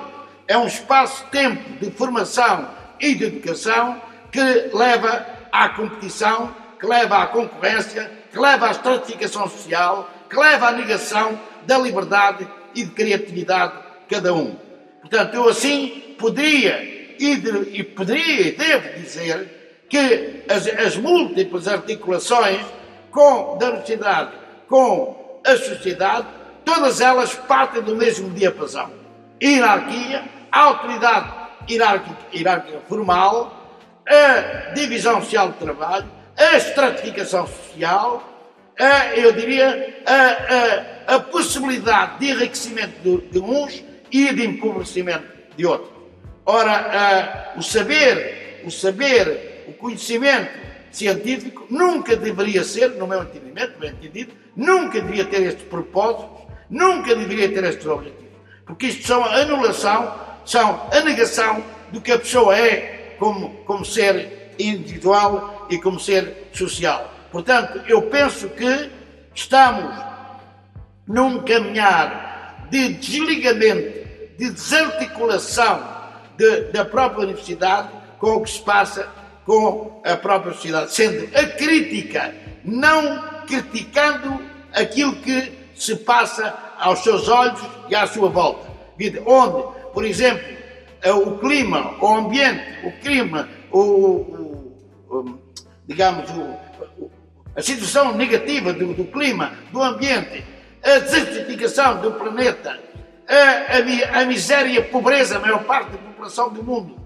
é 0.46 0.56
um 0.56 0.66
espaço-tempo 0.66 1.78
de 1.80 1.90
formação 1.90 2.68
e 3.00 3.14
de 3.14 3.24
educação 3.24 4.00
que 4.30 4.40
leva 4.72 5.26
à 5.50 5.68
competição, 5.70 6.54
que 6.78 6.86
leva 6.86 7.18
à 7.18 7.26
concorrência, 7.26 8.10
que 8.30 8.38
leva 8.38 8.68
à 8.68 8.70
estratificação 8.70 9.48
social, 9.48 10.10
que 10.28 10.36
leva 10.36 10.68
à 10.68 10.72
negação 10.72 11.38
da 11.66 11.78
liberdade 11.78 12.48
e 12.74 12.84
de 12.84 12.90
criatividade 12.90 13.74
de 13.74 14.14
cada 14.14 14.34
um. 14.34 14.56
Portanto, 15.00 15.34
eu 15.34 15.48
assim 15.48 16.16
poderia 16.18 16.82
e, 17.18 17.36
de, 17.36 17.78
e 17.78 17.82
poderia 17.82 18.48
e 18.48 18.52
devo 18.52 19.00
dizer 19.00 19.84
que 19.88 20.44
as, 20.48 20.66
as 20.66 20.96
múltiplas 20.96 21.68
articulações 21.68 22.64
com, 23.10 23.58
da 23.58 23.68
universidade 23.68 24.32
com 24.68 25.40
a 25.44 25.56
sociedade, 25.56 26.26
todas 26.64 27.00
elas 27.00 27.34
partem 27.34 27.82
do 27.82 27.94
mesmo 27.94 28.30
diapasão. 28.30 29.01
Hierarquia, 29.42 30.22
autoridade 30.52 31.42
hierárquica, 31.68 32.16
hierárquica 32.32 32.80
formal, 32.88 33.80
a 34.06 34.72
divisão 34.72 35.20
social 35.20 35.48
do 35.48 35.54
trabalho, 35.54 36.08
a 36.36 36.56
estratificação 36.56 37.46
social, 37.46 38.22
a, 38.78 39.16
eu 39.16 39.32
diria, 39.32 40.02
a, 40.06 41.12
a, 41.12 41.16
a 41.16 41.20
possibilidade 41.20 42.20
de 42.20 42.30
enriquecimento 42.30 43.00
de, 43.02 43.30
de, 43.30 43.38
uns 43.40 43.84
e 44.10 44.32
de 44.32 44.46
empobrecimento 44.46 45.26
de 45.56 45.66
outros. 45.66 45.90
Ora, 46.44 47.52
o 47.56 47.62
saber, 47.62 48.62
o 48.64 48.70
saber, 48.70 49.64
o 49.68 49.72
conhecimento 49.72 50.50
científico 50.90 51.66
nunca 51.70 52.16
deveria 52.16 52.64
ser, 52.64 52.90
no 52.90 53.06
meu 53.06 53.22
entendimento, 53.22 53.78
bem 53.78 53.90
entendido, 53.90 54.32
nunca 54.56 55.00
deveria 55.00 55.24
ter 55.24 55.42
estes 55.42 55.64
propósitos, 55.64 56.46
nunca 56.68 57.14
deveria 57.14 57.48
ter 57.48 57.64
estes 57.64 57.86
objetivos. 57.86 58.21
Porque 58.72 58.86
isto 58.86 59.06
são 59.06 59.22
a 59.22 59.34
anulação, 59.34 60.18
são 60.46 60.88
a 60.90 61.00
negação 61.00 61.62
do 61.92 62.00
que 62.00 62.10
a 62.10 62.18
pessoa 62.18 62.56
é 62.56 63.16
como, 63.18 63.50
como 63.66 63.84
ser 63.84 64.54
individual 64.58 65.66
e 65.68 65.78
como 65.78 66.00
ser 66.00 66.48
social. 66.54 67.12
Portanto, 67.30 67.82
eu 67.86 68.00
penso 68.00 68.48
que 68.48 68.90
estamos 69.34 69.94
num 71.06 71.42
caminhar 71.42 72.66
de 72.70 72.94
desligamento, 72.94 74.08
de 74.38 74.50
desarticulação 74.50 75.86
de, 76.38 76.62
da 76.72 76.86
própria 76.86 77.24
universidade 77.24 77.90
com 78.18 78.36
o 78.36 78.42
que 78.42 78.52
se 78.52 78.60
passa 78.62 79.06
com 79.44 80.00
a 80.02 80.16
própria 80.16 80.54
sociedade, 80.54 80.94
sendo 80.94 81.28
a 81.36 81.44
crítica, 81.44 82.34
não 82.64 83.22
criticando 83.46 84.42
aquilo 84.72 85.16
que 85.16 85.60
se 85.74 85.94
passa 85.96 86.71
aos 86.82 86.98
seus 86.98 87.28
olhos 87.28 87.60
e 87.88 87.94
à 87.94 88.06
sua 88.06 88.28
volta. 88.28 88.70
Onde, 89.24 89.92
por 89.94 90.04
exemplo, 90.04 90.44
o 91.10 91.38
clima, 91.38 91.94
o 92.00 92.14
ambiente, 92.14 92.86
o 92.86 92.92
clima, 93.00 93.48
o, 93.70 93.80
o, 93.80 94.78
o 95.08 95.38
digamos, 95.86 96.28
o, 96.30 96.56
a 97.56 97.62
situação 97.62 98.14
negativa 98.14 98.72
do, 98.72 98.92
do, 98.94 99.04
clima, 99.04 99.52
do 99.72 99.82
ambiente, 99.82 100.44
a 100.82 100.98
desertificação 100.98 102.00
do 102.00 102.12
planeta, 102.12 102.78
a, 103.28 104.18
a, 104.18 104.22
a 104.22 104.26
miséria 104.26 104.70
e 104.70 104.78
a 104.78 104.82
pobreza, 104.82 105.36
a 105.36 105.40
maior 105.40 105.62
parte 105.64 105.92
da 105.92 105.98
população 105.98 106.50
do 106.50 106.62
mundo, 106.62 106.96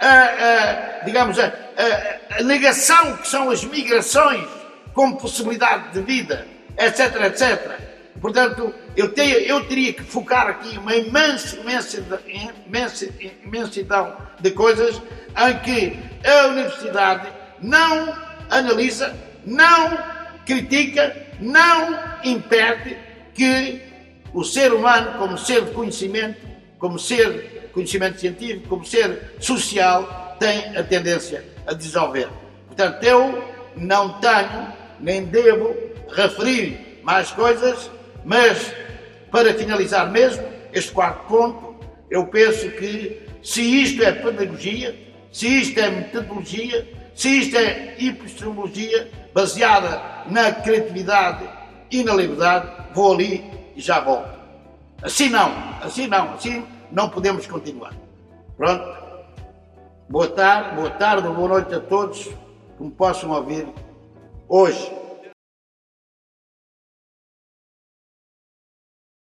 a, 0.00 0.08
a, 0.08 1.04
digamos, 1.04 1.38
a, 1.38 1.52
a, 2.38 2.42
negação 2.42 3.16
que 3.18 3.28
são 3.28 3.50
as 3.50 3.64
migrações 3.64 4.48
como 4.92 5.16
possibilidade 5.16 5.92
de 5.92 6.00
vida, 6.02 6.46
etc, 6.76 7.14
etc. 7.26 7.91
Portanto, 8.22 8.72
eu, 8.96 9.12
tenho, 9.12 9.36
eu 9.38 9.64
teria 9.64 9.92
que 9.92 10.04
focar 10.04 10.46
aqui 10.46 10.78
uma 10.78 10.94
imensa, 10.94 11.56
imensa, 11.56 12.22
imensa, 12.64 13.08
imensidão 13.44 14.16
de 14.38 14.52
coisas 14.52 15.02
em 15.36 15.58
que 15.58 15.98
a 16.24 16.46
universidade 16.46 17.26
não 17.60 18.16
analisa, 18.48 19.12
não 19.44 19.98
critica, 20.46 21.16
não 21.40 21.98
impede 22.22 22.96
que 23.34 23.82
o 24.32 24.44
ser 24.44 24.72
humano, 24.72 25.18
como 25.18 25.36
ser 25.36 25.64
de 25.64 25.72
conhecimento, 25.72 26.40
como 26.78 27.00
ser 27.00 27.70
conhecimento 27.72 28.20
científico, 28.20 28.68
como 28.68 28.84
ser 28.84 29.34
social, 29.40 30.36
tem 30.38 30.76
a 30.76 30.84
tendência 30.84 31.44
a 31.66 31.74
dissolver. 31.74 32.28
Portanto, 32.68 33.02
eu 33.02 33.44
não 33.74 34.20
tenho, 34.20 34.72
nem 35.00 35.24
devo 35.24 35.74
referir 36.14 37.00
mais 37.02 37.32
coisas, 37.32 37.90
mas 38.24 38.72
para 39.30 39.54
finalizar 39.54 40.10
mesmo 40.10 40.44
este 40.72 40.92
quarto 40.92 41.26
ponto, 41.26 41.76
eu 42.10 42.26
penso 42.26 42.70
que 42.70 43.22
se 43.42 43.62
isto 43.62 44.02
é 44.02 44.12
pedagogia, 44.12 44.94
se 45.32 45.46
isto 45.46 45.80
é 45.80 45.90
metodologia, 45.90 46.86
se 47.14 47.28
isto 47.38 47.56
é 47.56 47.94
epistemologia 47.98 49.10
baseada 49.34 50.00
na 50.26 50.52
criatividade 50.52 51.48
e 51.90 52.04
na 52.04 52.14
liberdade, 52.14 52.70
vou 52.94 53.14
ali 53.14 53.44
e 53.74 53.80
já 53.80 54.00
volto. 54.00 54.30
Assim 55.02 55.28
não, 55.28 55.50
assim 55.82 56.06
não, 56.06 56.34
assim 56.34 56.64
não 56.90 57.08
podemos 57.08 57.46
continuar. 57.46 57.94
Pronto. 58.56 59.02
Boa 60.08 60.28
tarde, 60.28 60.76
boa 60.76 60.90
tarde, 60.90 61.28
boa 61.28 61.48
noite 61.48 61.74
a 61.74 61.80
todos 61.80 62.24
que 62.76 62.82
me 62.82 62.90
possam 62.90 63.30
ouvir 63.30 63.66
hoje. 64.48 65.01